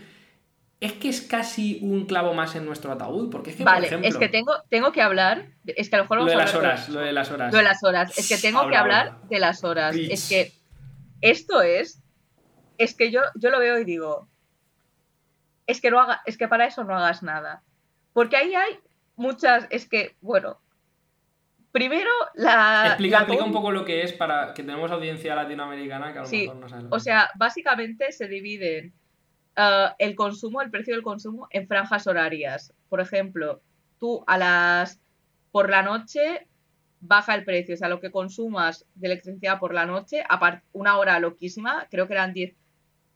[0.81, 4.17] es que es casi un clavo más en nuestro ataúd, porque es que, vale, es
[4.17, 6.55] que tengo, tengo que hablar, es que a lo mejor vamos lo de a las
[6.55, 7.53] horas, lo de las horas.
[7.53, 10.53] Lo de las horas, es que tengo que hablar de las horas, es que
[11.21, 12.03] esto es,
[12.79, 14.27] es que yo, yo lo veo y digo,
[15.67, 17.63] es que no haga, es que para eso no hagas nada.
[18.15, 18.79] Porque ahí hay
[19.17, 20.63] muchas, es que, bueno,
[21.73, 22.87] primero la...
[22.87, 26.57] Explica, un poco lo que es para que tenemos audiencia latinoamericana que a lo mejor
[26.57, 26.89] no sabe.
[26.91, 28.95] o sea, básicamente se dividen
[29.57, 32.73] uh, el consumo, el precio del consumo en franjas horarias.
[32.89, 33.61] Por ejemplo,
[33.99, 35.01] tú a las...
[35.51, 36.47] por la noche
[37.01, 40.23] baja el precio, o sea, lo que consumas de electricidad por la noche,
[40.73, 42.55] una hora loquísima, creo que eran 10.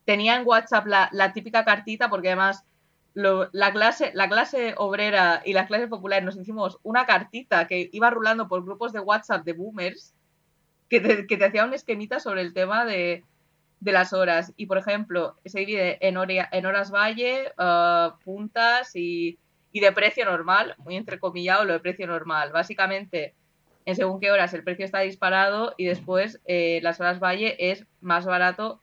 [0.05, 2.64] Tenía en WhatsApp la, típica cartita, porque además
[3.12, 8.11] la, clase, la clase obrera y las clases populares nos hicimos una cartita que iba
[8.11, 10.14] rulando por grupos de WhatsApp de boomers,
[10.89, 13.24] que te, que hacía un esquemita sobre el tema de,
[13.93, 14.53] las horas.
[14.57, 19.39] Y, por ejemplo, se divide en, en horas valle, uh, puntas y,
[19.72, 22.53] y de precio normal, muy entrecomillado lo de precio normal.
[22.53, 23.35] Básicamente,
[23.87, 27.87] en según qué horas el precio está disparado y después eh, las horas valle es
[28.01, 28.80] más barato,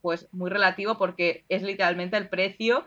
[0.00, 2.86] pues muy relativo porque es literalmente el precio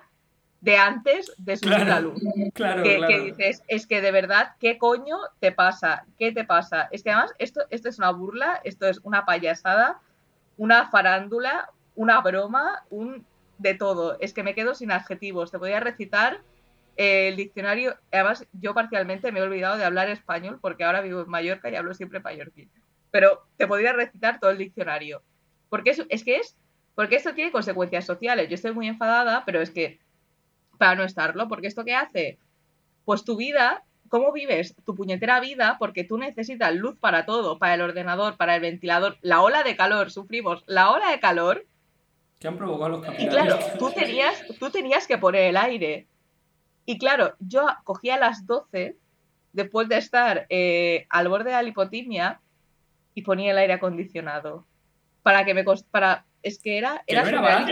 [0.62, 2.22] de antes de subir la luz.
[2.54, 3.08] Claro, que, claro.
[3.08, 6.06] que, dices, es que de verdad, ¿qué coño te pasa?
[6.18, 6.88] ¿Qué te pasa?
[6.92, 10.00] Es que además esto, esto es una burla, esto es una payasada,
[10.58, 13.26] una farándula, una broma, un
[13.58, 14.18] de todo.
[14.20, 15.52] Es que me quedo sin adjetivos.
[15.52, 16.42] Te podría recitar
[16.96, 21.30] el diccionario, además yo parcialmente me he olvidado de hablar español porque ahora vivo en
[21.30, 22.70] Mallorca y hablo siempre mallorquín.
[23.10, 25.24] Pero te podría recitar todo el diccionario.
[25.70, 26.56] Porque es, es que es,
[26.94, 28.48] porque esto tiene consecuencias sociales.
[28.50, 30.00] Yo estoy muy enfadada, pero es que
[30.78, 32.38] para no estarlo, porque esto qué hace,
[33.06, 35.78] pues tu vida, ¿cómo vives tu puñetera vida?
[35.80, 39.76] Porque tú necesitas luz para todo, para el ordenador, para el ventilador, la ola de
[39.76, 41.66] calor, sufrimos la ola de calor.
[42.40, 43.20] Que han provocado los.
[43.20, 46.08] Y claro, tú tenías, tú tenías que poner el aire
[46.86, 48.98] y claro, yo cogía a las 12,
[49.54, 52.42] después de estar eh, al borde de la lipotimia,
[53.16, 54.66] y ponía el aire acondicionado.
[55.22, 57.04] Para que me para Es que era.
[57.08, 57.72] era no, era barato,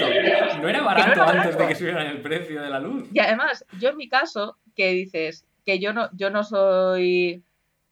[0.61, 1.23] no era barato.
[1.23, 3.09] antes de que subieran el precio de la luz.
[3.11, 7.43] Y además, yo en mi caso, que dices que yo no, yo no soy.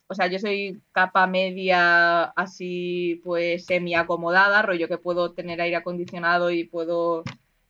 [0.08, 5.76] O sea, yo soy capa media así, pues semi acomodada, rollo que puedo tener aire
[5.76, 7.24] acondicionado y puedo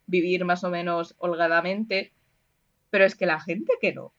[0.07, 2.13] vivir más o menos holgadamente
[2.89, 4.13] pero es que la gente que no,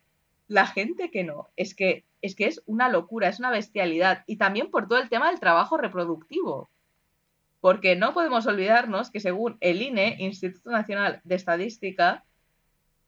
[0.49, 4.25] la gente que no, es que es que es una locura, es una bestialidad.
[4.27, 6.69] Y también por todo el tema del trabajo reproductivo.
[7.63, 12.25] Porque no podemos olvidarnos que según el INE, Instituto Nacional de Estadística,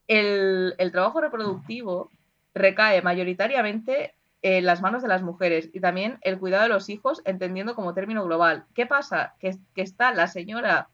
[0.08, 2.10] el, el trabajo reproductivo
[2.54, 7.22] recae mayoritariamente en las manos de las mujeres y también el cuidado de los hijos,
[7.24, 8.64] entendiendo como término global.
[8.74, 9.34] ¿Qué pasa?
[9.38, 10.88] Que, está la señora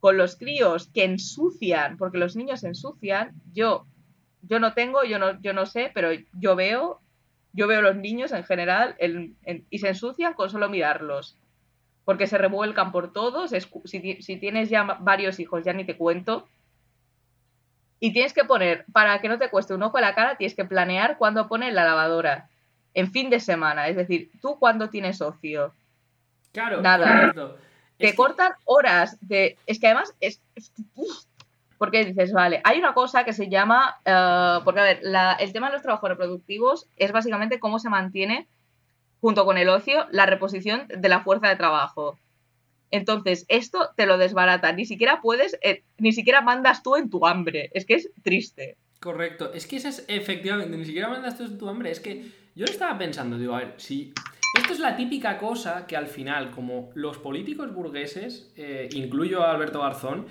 [0.00, 3.86] con los críos que ensucian, porque los niños ensucian, yo,
[4.40, 7.00] yo no tengo, yo no, yo no sé, pero yo veo,
[7.52, 8.96] yo veo los niños en general
[9.70, 11.36] y se ensucian con solo mirarlos,
[12.04, 13.52] porque se revuelcan por todos,
[13.84, 16.48] si tienes ya varios hijos, ya ni te cuento,
[18.02, 20.56] y tienes que poner, para que no te cueste un ojo a la cara, tienes
[20.56, 22.48] que planear cuándo pones la lavadora.
[22.94, 23.86] En fin de semana.
[23.86, 25.72] Es decir, tú cuándo tienes ocio.
[26.50, 27.32] Claro, nada
[27.98, 29.56] te cortan horas de...
[29.68, 30.42] Es que además es...
[31.78, 33.96] porque dices, vale, hay una cosa que se llama...
[34.04, 35.02] Eh, porque, a ver,
[35.38, 38.48] el tema de los trabajos reproductivos es básicamente cómo se mantiene,
[39.20, 42.18] junto con el ocio, la reposición de la fuerza de trabajo.
[42.92, 44.72] Entonces, esto te lo desbarata.
[44.72, 47.70] Ni siquiera puedes, eh, ni siquiera mandas tú en tu hambre.
[47.74, 48.76] Es que es triste.
[49.00, 49.52] Correcto.
[49.52, 51.90] Es que eso es, efectivamente, ni siquiera mandas tú en tu hambre.
[51.90, 52.24] Es que
[52.54, 54.12] yo estaba pensando, digo, a ver, si
[54.58, 59.50] esto es la típica cosa que al final, como los políticos burgueses, eh, incluyo a
[59.52, 60.26] Alberto Garzón,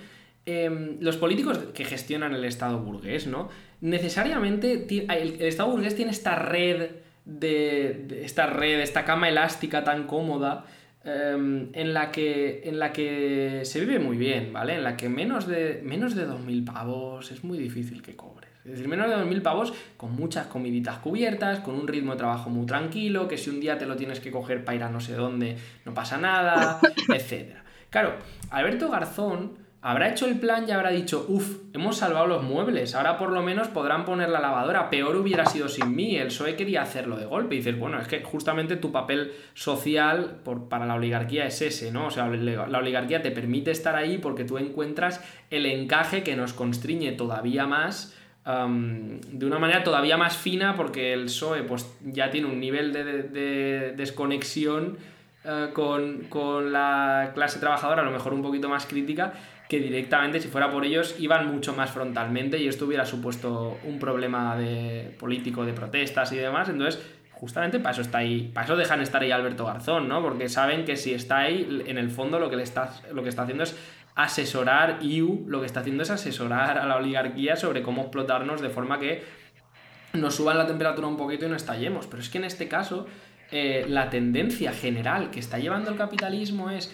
[0.45, 3.49] em, los políticos que gestionan el Estado burgués, ¿no?
[3.81, 6.91] Necesariamente el, Estado burgués tiene esta red
[7.25, 10.65] de, esta red, esta cama elástica tan cómoda.
[11.03, 14.75] Em, en, la que, en la que se vive muy bien, ¿vale?
[14.75, 18.47] En la que menos de, menos de 2.000 pavos es muy difícil que cobre.
[18.63, 22.51] Es decir, menos de 2.000 pavos con muchas comiditas cubiertas, con un ritmo de trabajo
[22.51, 24.99] muy tranquilo, que si un día te lo tienes que coger para ir a no
[24.99, 26.79] sé dónde, no pasa nada,
[27.09, 27.55] etc.
[27.89, 28.13] Claro,
[28.51, 33.17] Alberto Garzón habrá hecho el plan y habrá dicho, uff, hemos salvado los muebles, ahora
[33.17, 36.83] por lo menos podrán poner la lavadora, peor hubiera sido sin mí, el PSOE quería
[36.83, 37.55] hacerlo de golpe.
[37.55, 41.91] Y dices, bueno, es que justamente tu papel social por, para la oligarquía es ese,
[41.91, 42.07] ¿no?
[42.07, 46.53] O sea, la oligarquía te permite estar ahí porque tú encuentras el encaje que nos
[46.53, 48.15] constriñe todavía más.
[48.45, 53.93] de una manera todavía más fina porque el PSOE pues, ya tiene un nivel de,
[53.97, 54.97] desconexión
[55.43, 59.33] eh, con, con, la clase trabajadora, a lo mejor un poquito más crítica,
[59.71, 63.99] que directamente, si fuera por ellos, iban mucho más frontalmente y esto hubiera supuesto un
[63.99, 66.67] problema de político, de protestas y demás.
[66.67, 67.01] Entonces,
[67.31, 70.21] justamente para eso está ahí, para eso dejan estar ahí Alberto Garzón, ¿no?
[70.21, 73.29] Porque saben que si está ahí, en el fondo lo que, le está, lo que
[73.29, 73.77] está haciendo es
[74.13, 78.71] asesorar, IU lo que está haciendo es asesorar a la oligarquía sobre cómo explotarnos de
[78.71, 79.23] forma que
[80.11, 82.07] nos suban la temperatura un poquito y no estallemos.
[82.07, 83.07] Pero es que en este caso,
[83.51, 86.93] eh, la tendencia general que está llevando el capitalismo es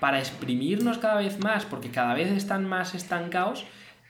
[0.00, 3.64] para exprimirnos cada vez más, porque cada vez están más estancados,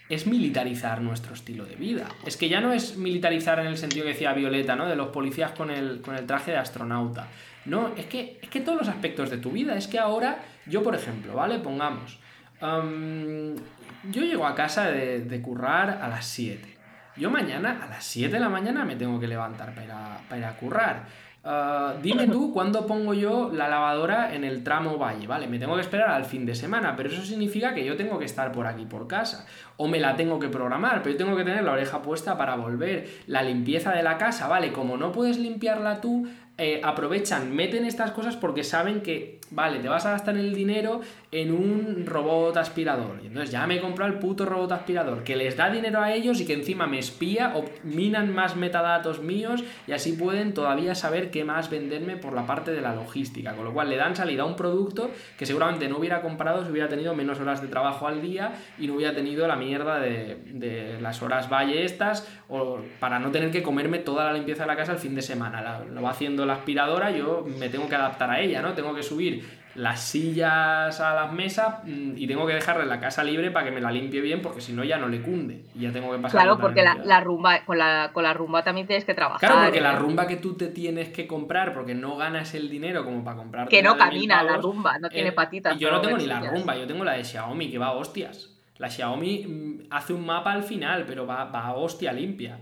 [0.08, 2.06] es militarizar nuestro estilo de vida.
[2.24, 4.86] Es que ya no es militarizar en el sentido que decía Violeta, ¿no?
[4.86, 7.28] De los policías con el, con el traje de astronauta.
[7.66, 9.76] No, es que, es que todos los aspectos de tu vida.
[9.76, 11.58] Es que ahora, yo por ejemplo, ¿vale?
[11.58, 12.18] Pongamos.
[12.60, 16.76] yo llego a casa de, de, currar a las 7.
[17.16, 20.44] Yo mañana a las 7 de la mañana me tengo que levantar para para ir
[20.46, 21.06] a currar.
[21.50, 25.46] Ah, dime tú cuándo pongo yo la lavadora en el tramo valle, ¿vale?
[25.46, 28.26] Me tengo que esperar al fin de semana, pero eso significa que yo tengo que
[28.26, 29.46] estar por aquí, por casa.
[29.78, 32.56] O me la tengo que programar, pero yo tengo que tener la oreja puesta para
[32.56, 33.08] volver.
[33.28, 34.74] La limpieza de la casa, ¿vale?
[34.74, 36.28] Como no puedes limpiarla tú,
[36.58, 41.00] eh, aprovechan, meten estas cosas porque saben que, vale, te vas a gastar el dinero
[41.30, 43.20] en un robot aspirador.
[43.22, 46.12] Y entonces ya me he comprado el puto robot aspirador, que les da dinero a
[46.12, 51.30] ellos y que encima me espía, minan más metadatos míos y así pueden todavía saber
[51.30, 53.54] qué más venderme por la parte de la logística.
[53.54, 56.70] Con lo cual le dan salida a un producto que seguramente no hubiera comprado si
[56.70, 60.36] hubiera tenido menos horas de trabajo al día y no hubiera tenido la mierda de,
[60.46, 64.68] de las horas valle estas, o para no tener que comerme toda la limpieza de
[64.68, 65.82] la casa el fin de semana.
[65.92, 68.72] lo va haciendo la aspiradora, yo me tengo que adaptar a ella, ¿no?
[68.72, 73.22] Tengo que subir las sillas a las mesas mm, y tengo que dejarle la casa
[73.22, 75.82] libre para que me la limpie bien porque si no ya no le cunde y
[75.82, 79.04] ya tengo que pasar claro porque la, rumba con la, con la rumba también tienes
[79.04, 79.38] que trabajar.
[79.38, 83.04] Claro porque la rumba que tú te tienes que comprar porque no ganas el dinero
[83.04, 86.18] como para comprar que no camina la rumba no tiene eh, patitas yo no tengo
[86.18, 88.54] ni la rumba yo tengo la de Xiaomi que va a hostias.
[88.78, 92.58] La Xiaomi mm, hace un mapa al final pero va, va a hostia limpia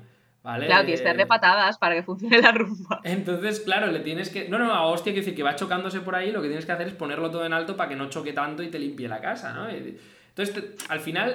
[0.46, 3.00] Claro, tienes que darle patadas para que funcione la rumba.
[3.02, 4.48] Entonces, claro, le tienes que.
[4.48, 6.72] No, no, a hostia, que decir que va chocándose por ahí, lo que tienes que
[6.72, 9.20] hacer es ponerlo todo en alto para que no choque tanto y te limpie la
[9.20, 9.68] casa, ¿no?
[9.68, 11.34] Entonces, al final,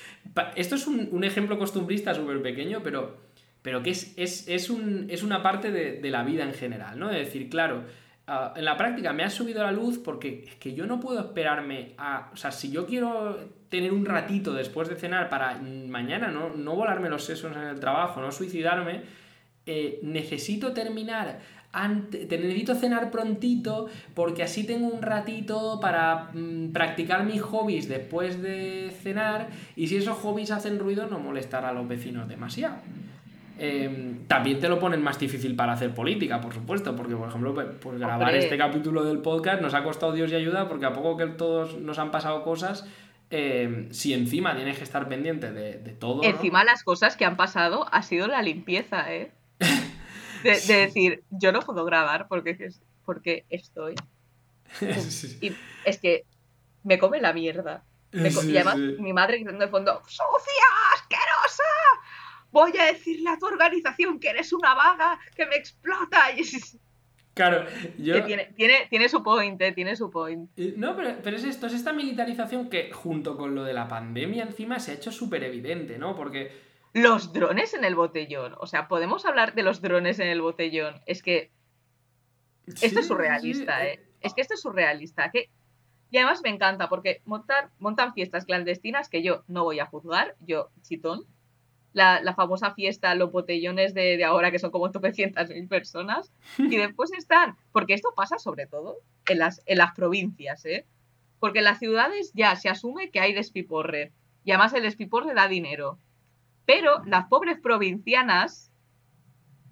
[0.56, 3.18] esto es un, ejemplo costumbrista súper pequeño, pero,
[3.60, 6.98] pero que es, es, es, un, es una parte de, de, la vida en general,
[6.98, 7.08] ¿no?
[7.08, 7.84] De decir, claro,
[8.28, 11.20] Ah, en la práctica me ha subido la luz porque es que yo no puedo
[11.20, 12.30] esperarme a...
[12.32, 16.74] O sea, si yo quiero tener un ratito después de cenar para mañana no, no
[16.74, 19.02] volarme los sesos en el trabajo, no suicidarme,
[19.64, 21.38] eh, necesito terminar
[22.10, 28.40] te necesito cenar prontito porque así tengo un ratito para mm, practicar mis hobbies después
[28.40, 32.76] de cenar y si esos hobbies hacen ruido no molestar a los vecinos demasiado.
[33.58, 37.54] Em, también te lo ponen más difícil para hacer política, por supuesto, porque por ejemplo,
[37.54, 41.16] pues, grabar este capítulo del podcast nos ha costado Dios y ayuda, porque a poco
[41.16, 42.86] que todos nos han pasado cosas,
[43.30, 46.22] em, si encima tienes que estar pendiente de, todo.
[46.22, 49.32] Encima las cosas que han pasado ha sido la limpieza, ¿eh?
[50.42, 52.70] De, decir, yo no puedo grabar porque,
[53.04, 53.94] porque estoy.
[55.40, 55.52] Y
[55.84, 56.24] es que
[56.82, 57.84] me come la mierda.
[58.12, 60.66] y además mi madre gritando de fondo, ¡Sucia!
[60.94, 61.62] ¡Asquerosa!
[62.56, 66.24] Voy a decirle a tu organización que eres una vaga, que me explota.
[67.34, 67.66] Claro,
[67.98, 68.24] yo...
[68.24, 68.48] tiene,
[68.88, 70.50] tiene, su point, eh, tiene su point.
[70.76, 74.44] No, pero, pero, es esto, es esta militarización que junto con lo de la pandemia
[74.44, 76.16] encima se ha hecho súper evidente, ¿no?
[76.16, 76.50] Porque...
[76.94, 81.02] Los drones en el botellón, o sea, podemos hablar de los drones en el botellón.
[81.04, 81.50] Es que...
[82.80, 84.02] Esto es surrealista, ¿eh?
[84.22, 85.30] Es que esto es surrealista.
[85.30, 85.50] Que...
[86.10, 90.36] Y además me encanta porque montar, montan fiestas clandestinas que yo no voy a juzgar,
[90.40, 91.26] yo chitón,
[91.96, 96.30] la, famosa fiesta, los botellones de, ahora, que son como 900.000 personas.
[96.58, 100.84] Y después están, porque esto pasa sobre todo en las, en las provincias, ¿eh?
[101.40, 104.12] Porque en las ciudades ya se asume que hay despiporre.
[104.44, 105.98] Y además el despiporre da dinero.
[106.66, 108.70] Pero las pobres provincianas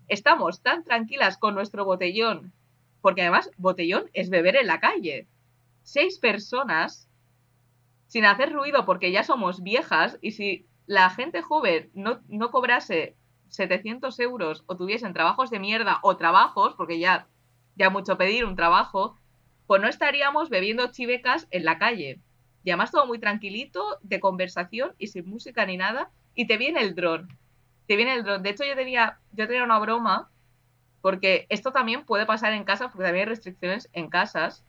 [0.08, 2.52] estamos tan tranquilas con nuestro botellón,
[3.02, 5.26] porque además botellón es beber en la calle.
[5.82, 7.06] Seis personas
[8.06, 13.16] sin hacer ruido porque ya somos viejas y si la gente joven no, no cobrase
[13.48, 17.28] 700 euros o tuviesen trabajos de mierda o trabajos, porque ya,
[17.76, 19.16] ya mucho pedir un trabajo,
[19.66, 22.20] pues no estaríamos bebiendo chivecas en la calle.
[22.64, 26.10] Y además todo muy tranquilito, de conversación y sin música ni nada.
[26.34, 27.28] Y te viene el dron.
[27.86, 28.42] Te viene el dron.
[28.42, 30.30] De hecho, yo tenía, yo tenía una broma,
[31.00, 34.64] porque esto también puede pasar en casa, porque también hay restricciones en casas,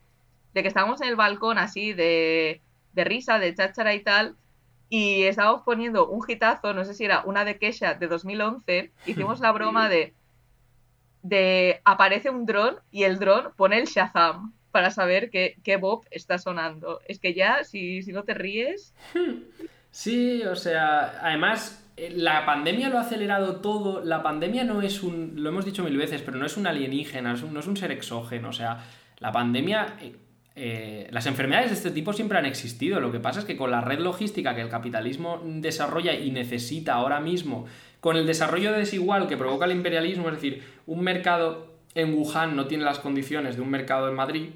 [0.54, 2.62] de que estábamos en el balcón así de,
[2.94, 4.36] de risa, de cháchara y tal,
[4.90, 9.40] y estábamos poniendo un hitazo, no sé si era una de Kesha de 2011, hicimos
[9.40, 10.14] la broma de,
[11.24, 16.06] de aparece un dron y el dron pone el Shazam para saber qué, qué Bob
[16.12, 17.00] está sonando.
[17.08, 18.94] Es que ya, si, si no te ríes...
[19.96, 24.04] Sí, o sea, además eh, la pandemia lo ha acelerado todo.
[24.04, 27.34] La pandemia no es un, lo hemos dicho mil veces, pero no es un alienígena,
[27.34, 28.50] no es un ser exógeno.
[28.50, 28.84] O sea,
[29.20, 29.96] la pandemia
[30.56, 33.00] eh, las enfermedades de este tipo siempre han existido.
[33.00, 36.94] Lo que pasa es que con la red logística que el capitalismo desarrolla y necesita
[36.94, 37.66] ahora mismo,
[38.00, 42.68] con el desarrollo desigual que provoca el imperialismo, es decir, un mercado en Wuhan no
[42.68, 44.50] tiene las condiciones de un mercado en Madrid,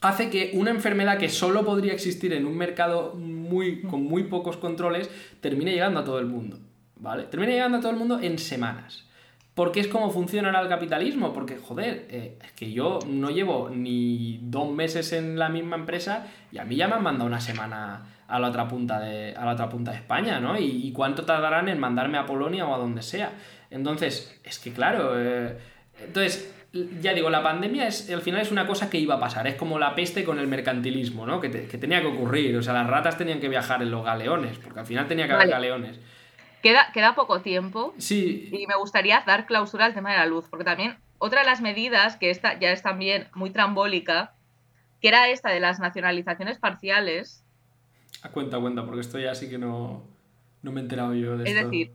[0.00, 4.56] hace que una enfermedad que solo podría existir en un mercado muy, con muy pocos
[4.56, 5.10] controles
[5.40, 6.58] termine llegando a todo el mundo.
[6.96, 7.24] ¿Vale?
[7.24, 9.04] Termina llegando a todo el mundo en semanas.
[9.54, 11.32] Porque es como funciona el capitalismo.
[11.32, 16.26] Porque, joder, eh, es que yo no llevo ni dos meses en la misma empresa
[16.50, 19.44] y a mí ya me han mandado una semana a la otra punta de, a
[19.44, 20.58] la otra punta de España, ¿no?
[20.58, 23.32] Y, cuánto tardarán en mandarme a Polonia o a donde sea.
[23.70, 25.12] Entonces, es que claro.
[25.16, 25.56] Eh,
[26.04, 26.52] entonces,
[27.00, 29.46] ya digo, la pandemia es, al final es una cosa que iba a pasar.
[29.46, 31.40] Es como la peste con el mercantilismo, ¿no?
[31.40, 32.56] Que, tenía que ocurrir.
[32.56, 35.34] O sea, las ratas tenían que viajar en los galeones, porque al final tenía que
[35.34, 36.00] haber galeones.
[36.64, 37.94] Queda, poco tiempo.
[37.98, 38.48] Sí.
[38.50, 41.60] Y me gustaría dar clausura al tema de la luz, porque también otra de las
[41.60, 44.32] medidas, que esta ya es también muy trambólica,
[45.02, 47.44] que era esta de las nacionalizaciones parciales.
[48.22, 50.04] A cuenta, cuenta, porque esto ya sí que no,
[50.62, 51.60] no me he enterado yo de es esto.
[51.60, 51.92] Es decir,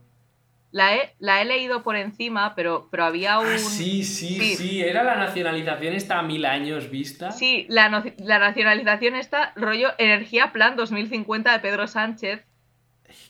[0.70, 3.58] la he, la he, leído por encima, pero, pero había ah, un...
[3.58, 7.32] sí, sí, sí, era la nacionalización esta a mil años vista.
[7.32, 12.44] Sí, la, la nacionalización esta, rollo Energía Plan 2050 de Pedro Sánchez,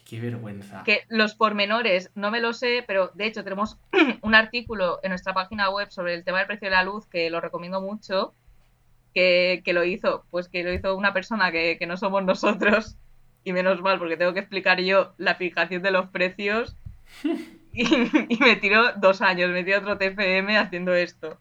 [0.09, 0.83] Qué vergüenza.
[0.85, 3.79] Que los pormenores no me lo sé, pero de hecho tenemos
[4.23, 7.31] un artículo en nuestra página web sobre el tema del precio de la luz que
[7.31, 8.35] lo recomiendo mucho.
[9.13, 12.97] Que, lo hizo, pues que lo hizo una persona que, no somos nosotros.
[13.43, 16.77] Y menos mal, porque tengo que explicar yo la fijación de los precios.
[17.73, 21.39] Y, me tiró dos años, me tiró otro TFM haciendo esto.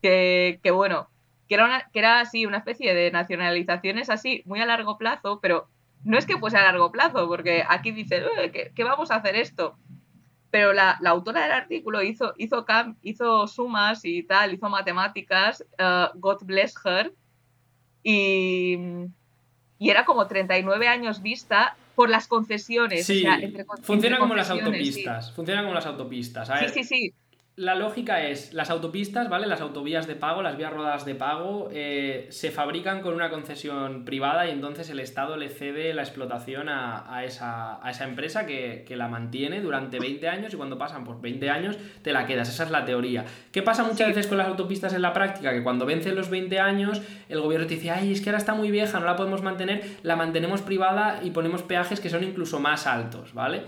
[0.00, 1.10] Que, bueno,
[1.48, 5.68] que era, que era así, una especie de nacionalizaciones así, muy a largo plazo, pero
[6.04, 8.22] no es que fuese a largo plazo, porque aquí dice
[8.74, 9.76] que, vamos a hacer esto.
[10.50, 12.64] Pero la, autora del artículo hizo, hizo,
[13.02, 17.12] hizo sumas y tal, hizo matemáticas, uh, God bless her,
[18.02, 18.78] y,
[19.78, 23.04] y, era como 39 años vista por las concesiones.
[23.04, 23.26] Sí,
[23.82, 25.32] funciona como las autopistas.
[25.32, 26.48] Funciona como las autopistas.
[26.72, 27.14] sí, sí, sí
[27.58, 29.48] la lógica es, las autopistas, ¿vale?
[29.48, 34.04] Las autovías de pago, las vías rodadas de pago, eh, se fabrican con una concesión
[34.04, 39.60] privada y entonces el Estado le cede la explotación a, esa, empresa que, la mantiene
[39.60, 42.48] durante 20 años y cuando pasan por 20 años te la quedas.
[42.48, 43.24] Esa es la teoría.
[43.50, 45.52] ¿Qué pasa muchas veces con las autopistas en la práctica?
[45.52, 48.54] Que cuando vencen los 20 años, el gobierno te dice, ay, es que ahora está
[48.54, 52.60] muy vieja, no la podemos mantener, la mantenemos privada y ponemos peajes que son incluso
[52.60, 53.62] más altos, ¿vale?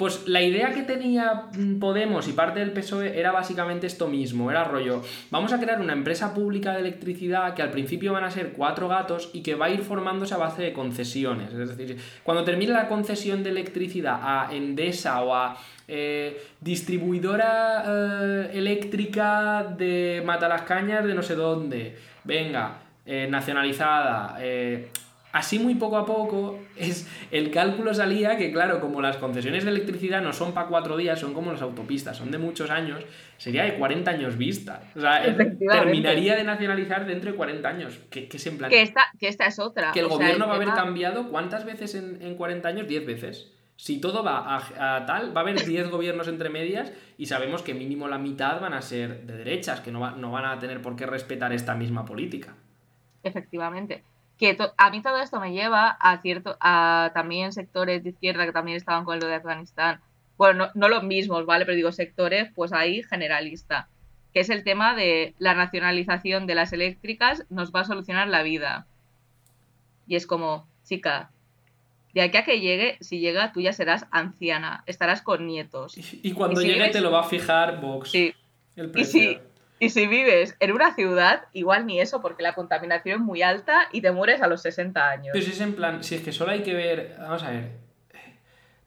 [0.00, 4.50] Pues la idea que tenía mm, Podemos y parte del PSOE era básicamente esto mismo,
[4.50, 8.30] era rollo, vamos a crear una empresa pública de electricidad que al principio van a
[8.30, 11.52] ser cuatro gatos y que va a ir formándose a base de concesiones.
[11.52, 18.50] Es decir, cuando termine la concesión de electricidad a Endesa o a eh, distribuidora eh,
[18.54, 21.94] eléctrica de Matalascañas de no sé dónde,
[22.24, 24.38] venga, eh, nacionalizada,
[25.32, 29.70] así muy poco a poco, es el cálculo salía que, claro, como las concesiones de
[29.70, 33.04] electricidad no son para cuatro días, son como las autopistas, son de muchos años,
[33.36, 34.82] sería de 40 años vista.
[34.96, 37.98] O sea, terminaría de nacionalizar dentro de 40 años.
[38.10, 38.70] Que, que es en plan.
[38.70, 39.92] Que esta, que esta es otra.
[39.92, 42.88] Que el gobierno va a haber cambiado cuántas veces en, en 40 años?
[42.88, 43.52] 10 veces.
[43.76, 47.72] Si todo va a, tal, va a haber 10 gobiernos entre medias y sabemos que
[47.72, 50.96] mínimo la mitad van a ser de derechas, que no, no van a tener por
[50.96, 52.54] qué respetar esta misma política.
[53.22, 54.02] Efectivamente
[54.40, 58.52] que a mí todo esto me lleva a cierto a también sectores de izquierda que
[58.52, 60.00] también estaban con lo de Afganistán
[60.38, 63.88] bueno no, los mismos vale pero digo sectores pues ahí generalista
[64.32, 68.42] que es el tema de la nacionalización de las eléctricas nos va a solucionar la
[68.42, 68.86] vida
[70.06, 71.30] y es como chica
[72.14, 75.94] de aquí a que llegue, si llega, tú ya serás anciana, estarás con nietos.
[75.96, 78.10] Y, cuando llegue te lo va a fijar Vox.
[78.10, 78.34] Sí.
[78.74, 79.22] El precio.
[79.22, 79.40] Y si
[79.80, 84.12] vives en una ciudad, igual ni eso, porque la contaminación es muy alta y te
[84.12, 85.28] mueres a los 60 años.
[85.32, 87.80] Pero si es en plan, si es que solo hay que ver, vamos a ver,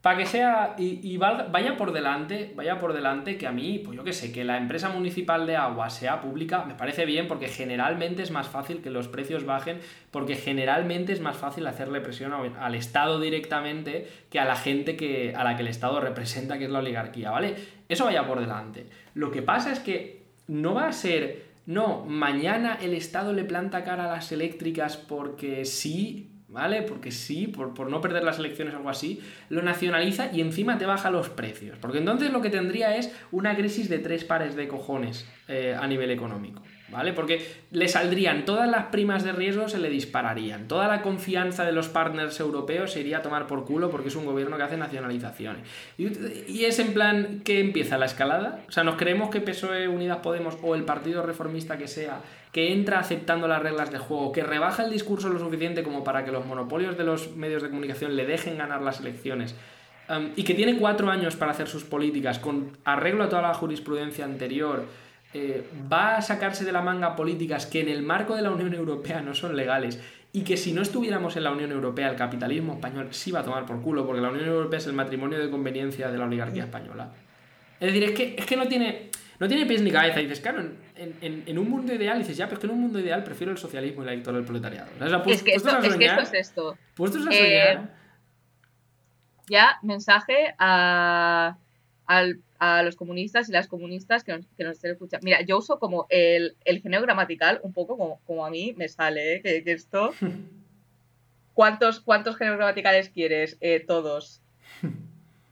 [0.04, 4.04] para que sea y, vaya por delante, vaya por delante que a mí, pues yo
[4.04, 8.22] qué sé, que la empresa municipal de agua sea pública, me parece bien porque generalmente
[8.22, 9.80] es más fácil que los precios bajen,
[10.10, 15.32] porque generalmente es más fácil hacerle presión al Estado directamente que a la gente que,
[15.34, 17.54] a la que el Estado representa, que es la oligarquía, ¿vale?
[17.88, 18.84] Eso vaya por delante.
[19.14, 23.84] Lo que pasa es que no va a ser, no, mañana el Estado le planta
[23.84, 26.82] cara a las eléctricas porque sí, ¿vale?
[26.82, 30.86] Porque sí, por, no perder las elecciones o algo así, lo nacionaliza y encima te
[30.86, 31.78] baja los precios.
[31.80, 35.86] Porque entonces lo que tendría es una crisis de tres pares de cojones eh, a
[35.86, 36.62] nivel económico.
[36.94, 37.12] ¿Vale?
[37.12, 40.68] Porque le saldrían todas las primas de riesgo, se le dispararían.
[40.68, 44.14] Toda la confianza de los partners europeos se iría a tomar por culo porque es
[44.14, 45.62] un gobierno que hace nacionalizaciones.
[45.98, 48.60] Y, es en plan que empieza la escalada.
[48.68, 52.20] O sea, nos creemos que PSOE, Unidas Podemos o el partido reformista que sea
[52.52, 56.24] que entra aceptando las reglas de juego, que rebaja el discurso lo suficiente como para
[56.24, 59.56] que los monopolios de los medios de comunicación le dejen ganar las elecciones,
[60.08, 63.54] um, y que tiene cuatro años para hacer sus políticas con arreglo a toda la
[63.54, 64.84] jurisprudencia anterior,
[65.34, 68.72] eh, va a sacarse de la manga políticas que en el marco de la Unión
[68.72, 70.00] Europea no son legales
[70.32, 73.42] y que si no estuviéramos en la Unión Europea el capitalismo español sí va a
[73.44, 76.64] tomar por culo porque la Unión Europea es el matrimonio de conveniencia de la oligarquía
[76.64, 77.12] española.
[77.80, 79.10] Es decir, es que, es que no tiene...
[79.40, 80.20] No tiene pies ni cabeza.
[80.20, 80.62] Y dices, claro,
[80.94, 83.58] en, un mundo ideal, dices, ya, pero es que en un mundo ideal prefiero el
[83.58, 84.88] socialismo y la dictadura del proletariado.
[85.26, 86.78] es, que esto, es que esto es esto.
[86.94, 87.42] Puestos a soñar.
[87.42, 87.78] Eh,
[89.48, 91.56] ya, mensaje a,
[92.60, 95.24] los comunistas y las comunistas que nos, que estén escuchando.
[95.24, 98.88] Mira, yo uso como el, el genio gramatical, un poco como, como a mí me
[98.88, 99.42] sale, ¿eh?
[99.42, 100.12] que, esto.
[101.54, 103.56] ¿Cuántos, ¿Cuántos géneros gramaticales quieres?
[103.60, 104.42] Eh, todos.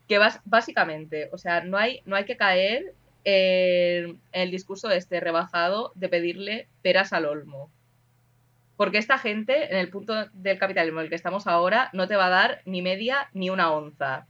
[0.09, 5.21] que vas, básicamente, o sea, no hay, no hay que caer el, el discurso este
[5.21, 7.71] rebajado de pedirle peras al olmo.
[8.77, 12.17] Porque esta gente, en el punto del capitalismo en el que estamos ahora, no te
[12.17, 14.27] va a dar ni media ni una onza.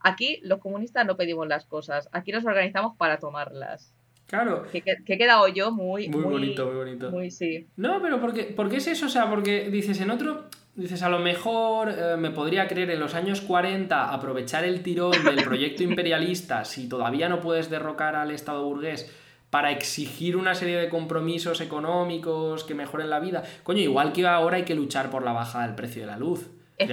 [0.00, 3.94] Aquí los comunistas no pedimos las cosas, aquí nos organizamos para tomarlas.
[4.26, 4.62] Claro.
[4.70, 7.10] Que, he quedado yo muy, muy, bonito, muy bonito.
[7.10, 7.66] Muy sí.
[7.76, 10.44] No, pero porque, porque es eso, o sea, porque dices en otro,
[10.76, 15.12] dices, a lo mejor eh, me podría creer en los años 40 aprovechar el tirón
[15.24, 19.12] del proyecto imperialista si todavía no puedes derrocar al Estado burgués
[19.50, 23.42] para exigir una serie de compromisos económicos que mejoren la vida.
[23.64, 26.48] Coño, igual que ahora hay que luchar por la baja del precio de la luz.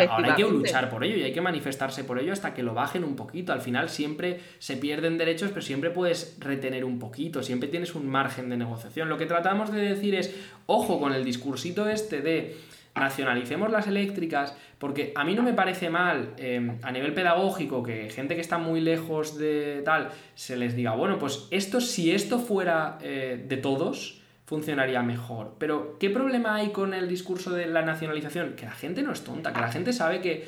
[0.09, 2.73] Ahora hay que luchar por ello y hay que manifestarse por ello hasta que lo
[2.73, 3.53] bajen un poquito.
[3.53, 8.07] Al final siempre se pierden derechos, pero siempre puedes retener un poquito, siempre tienes un
[8.07, 9.09] margen de negociación.
[9.09, 10.35] Lo que tratamos de decir es,
[10.65, 12.57] ojo con el discursito este de
[12.95, 18.09] nacionalicemos las eléctricas, porque a mí no me parece mal em, a nivel pedagógico que
[18.09, 22.39] gente que está muy lejos de tal se les diga, bueno, pues esto, si esto
[22.39, 25.56] fuera eh, de todos, funcionaría mejor.
[25.60, 28.53] Pero, ¿qué problema hay con el discurso de la nacionalización?
[28.53, 30.48] Que la gente no es tonta, que la gente sabe que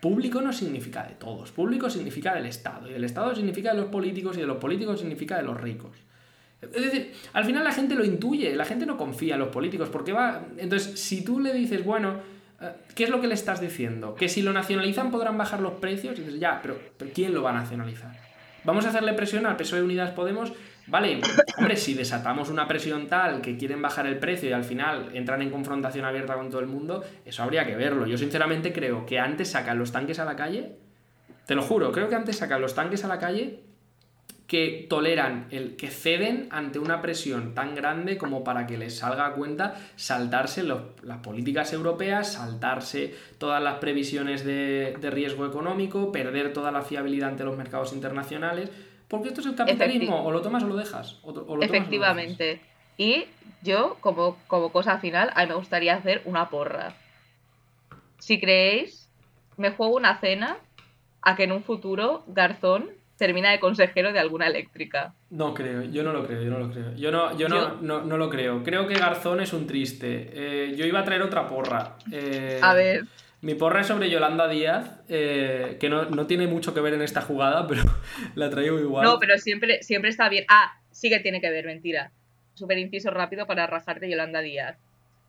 [0.00, 3.90] público no significa de todos, público significa del Estado, y el Estado significa de los
[3.90, 5.92] políticos, y de los políticos significa de los ricos.
[6.62, 9.90] Es decir, al final la gente lo intuye, la gente no confía en los políticos,
[9.90, 10.46] porque va...
[10.56, 12.14] Entonces, si tú le dices, bueno,
[12.62, 14.14] eh, ¿qué es lo que le estás diciendo?
[14.14, 16.78] Que si lo nacionalizan podrán bajar los precios, y dices, ya, pero,
[17.14, 18.16] ¿quién lo va a nacionalizar?
[18.64, 20.54] Vamos a hacerle presión al PSOE Unidas Podemos,
[20.86, 21.20] vale,
[21.58, 25.42] hombre, si desatamos una presión tal que quieren bajar el precio y al final entran
[25.42, 28.06] en confrontación abierta con todo el mundo, eso habría que verlo.
[28.06, 30.76] Yo sinceramente creo que antes sacan los tanques a la calle,
[31.46, 33.62] te lo juro, creo que antes sacan los tanques a la calle
[34.46, 39.26] que toleran, el, que ceden ante una presión tan grande como para que les salga
[39.26, 46.70] a cuenta saltarse las políticas europeas, saltarse todas las previsiones de, riesgo económico, perder toda
[46.70, 48.70] la fiabilidad ante los mercados internacionales,
[49.08, 51.20] porque esto es el capitalismo, o lo tomas o lo dejas.
[51.60, 52.60] Efectivamente.
[52.96, 53.24] Y
[53.62, 56.94] yo, como, como cosa final, a mí me gustaría hacer una porra.
[58.18, 59.08] Si creéis,
[59.56, 60.56] me juego una cena
[61.22, 65.14] a que en un futuro Garzón termina de consejero de alguna eléctrica.
[65.30, 66.94] No creo, yo no lo creo, yo no lo creo.
[66.94, 68.62] Yo no, yo, no, no, lo creo.
[68.62, 70.30] Creo que Garzón es un triste.
[70.32, 71.96] Eh, yo iba a traer otra porra.
[72.12, 73.04] Eh, a ver.
[73.42, 77.20] Mi porra es sobre Yolanda Díaz, eh, que no, tiene mucho que ver en esta
[77.20, 77.82] jugada, pero
[78.34, 79.04] la traigo igual.
[79.04, 80.44] No, pero siempre, siempre está bien.
[80.48, 82.12] Ah, sí que tiene que ver, mentira.
[82.54, 84.78] Súper inciso rápido para rajarte Yolanda Díaz.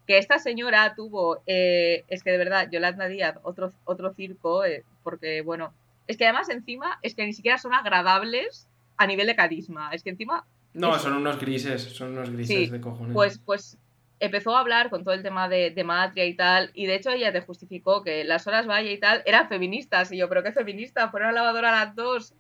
[0.08, 4.64] Que esta señora tuvo, es que de verdad, Yolanda Díaz, otro, otro circo,
[5.04, 5.74] porque bueno,
[6.08, 9.92] es que además encima es que ni siquiera son agradables a nivel de carisma.
[9.94, 10.46] Es que encima...
[10.74, 13.14] No, son unos grises, son unos grises de cojones.
[13.14, 13.78] Pues, pues
[14.20, 17.32] empezó a hablar con todo el tema de, Matria y tal, y de hecho ella
[17.32, 21.10] te justificó que las horas Valle y tal eran feministas, y yo, pero ¿qué feminista?
[21.10, 22.34] Fueron a la lavadora las dos.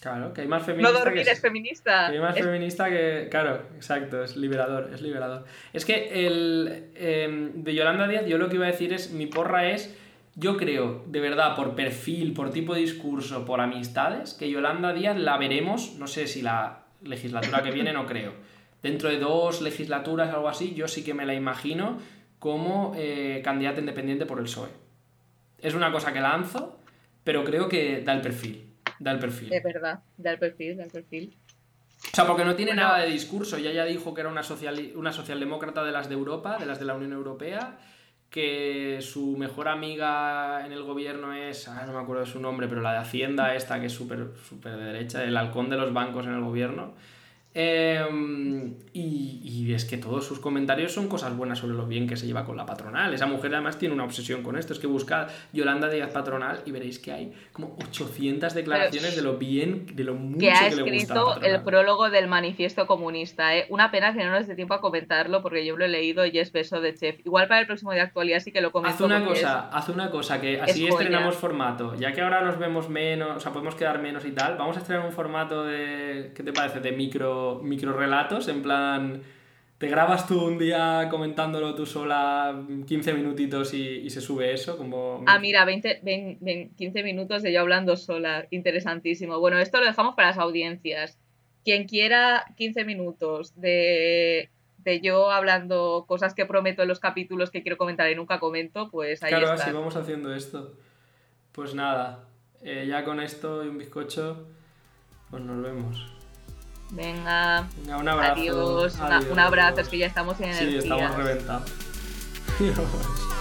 [0.00, 0.92] Claro, que hay más feminista.
[0.92, 2.08] No dormir es feminista.
[2.08, 3.28] Que hay más feminista que.
[3.30, 5.44] Claro, exacto, es liberador, es liberador.
[5.72, 6.90] Es que el.
[6.96, 9.96] Em, de Yolanda Díaz, yo lo que iba a decir es: mi porra es
[10.34, 15.16] Yo creo, de verdad, por perfil, por tipo de discurso, por amistades, que Yolanda Díaz
[15.16, 18.32] la veremos, no sé si la legislatura que viene, no creo.
[18.84, 21.98] Dentro de dos legislaturas, algo así, yo sí que me la imagino
[22.38, 24.68] como eh, candidata independiente por el PSOE.
[25.56, 26.78] Es una cosa que lanzo,
[27.24, 28.74] pero creo que da el perfil.
[28.98, 29.50] Da el perfil.
[29.54, 31.34] Es verdad, da el perfil, da el perfil.
[32.12, 33.56] O sea, porque no tiene nada de discurso.
[33.56, 36.78] Ya ya dijo que era una, social, una socialdemócrata de las de Europa, de las
[36.78, 37.78] de la Unión Europea,
[38.28, 42.68] que su mejor amiga en el gobierno es, ah, no me acuerdo de su nombre,
[42.68, 45.94] pero la de Hacienda, esta que es súper super de derecha, el halcón de los
[45.94, 46.92] bancos en el gobierno.
[47.56, 52.26] Em, y, es que todos sus comentarios son cosas buenas sobre lo bien que se
[52.26, 53.14] lleva con la patronal.
[53.14, 54.72] Esa mujer además tiene una obsesión con esto.
[54.72, 59.36] Es que buscad Yolanda Díaz Patronal y veréis que hay como 800 declaraciones de lo
[59.38, 63.56] bien, de lo mucho que, ha escrito el prólogo del manifiesto comunista.
[63.56, 63.66] ¿eh?
[63.68, 66.38] Una pena que no nos dé tiempo a comentarlo porque yo lo he leído y
[66.38, 67.24] es beso de chef.
[67.24, 68.96] Igual para el próximo de actualidad sí que lo comento.
[68.96, 71.94] Haz una cosa, haz una cosa, que así estrenamos formato.
[71.94, 74.80] Ya que ahora nos vemos menos, o sea, podemos quedar menos y tal, vamos a
[74.80, 76.80] estrenar un formato de, ¿qué te parece?
[76.80, 79.22] De micro micro, relatos, en plan,
[79.78, 85.22] te grabas tú un día comentándolo tú sola 15 minutitos y, se sube eso, como...
[85.26, 86.00] Ah, mira, 20,
[86.76, 89.38] 15 minutos de yo hablando sola, interesantísimo.
[89.40, 91.18] Bueno, esto lo dejamos para las audiencias.
[91.64, 97.62] Quien quiera 15 minutos de, de yo hablando cosas que prometo en los capítulos que
[97.62, 99.56] quiero comentar y nunca comento, pues ahí claro, está.
[99.56, 100.74] Claro, así vamos haciendo esto.
[101.52, 102.28] Pues nada,
[102.62, 104.46] eh, ya con esto y un bizcocho,
[105.30, 106.13] pues nos vemos.
[106.94, 107.68] Venga.
[107.98, 108.32] un abrazo.
[108.32, 108.98] Adiós.
[109.30, 110.70] un abrazo, es que ya estamos en el.
[110.70, 111.70] Sí, estamos reventados.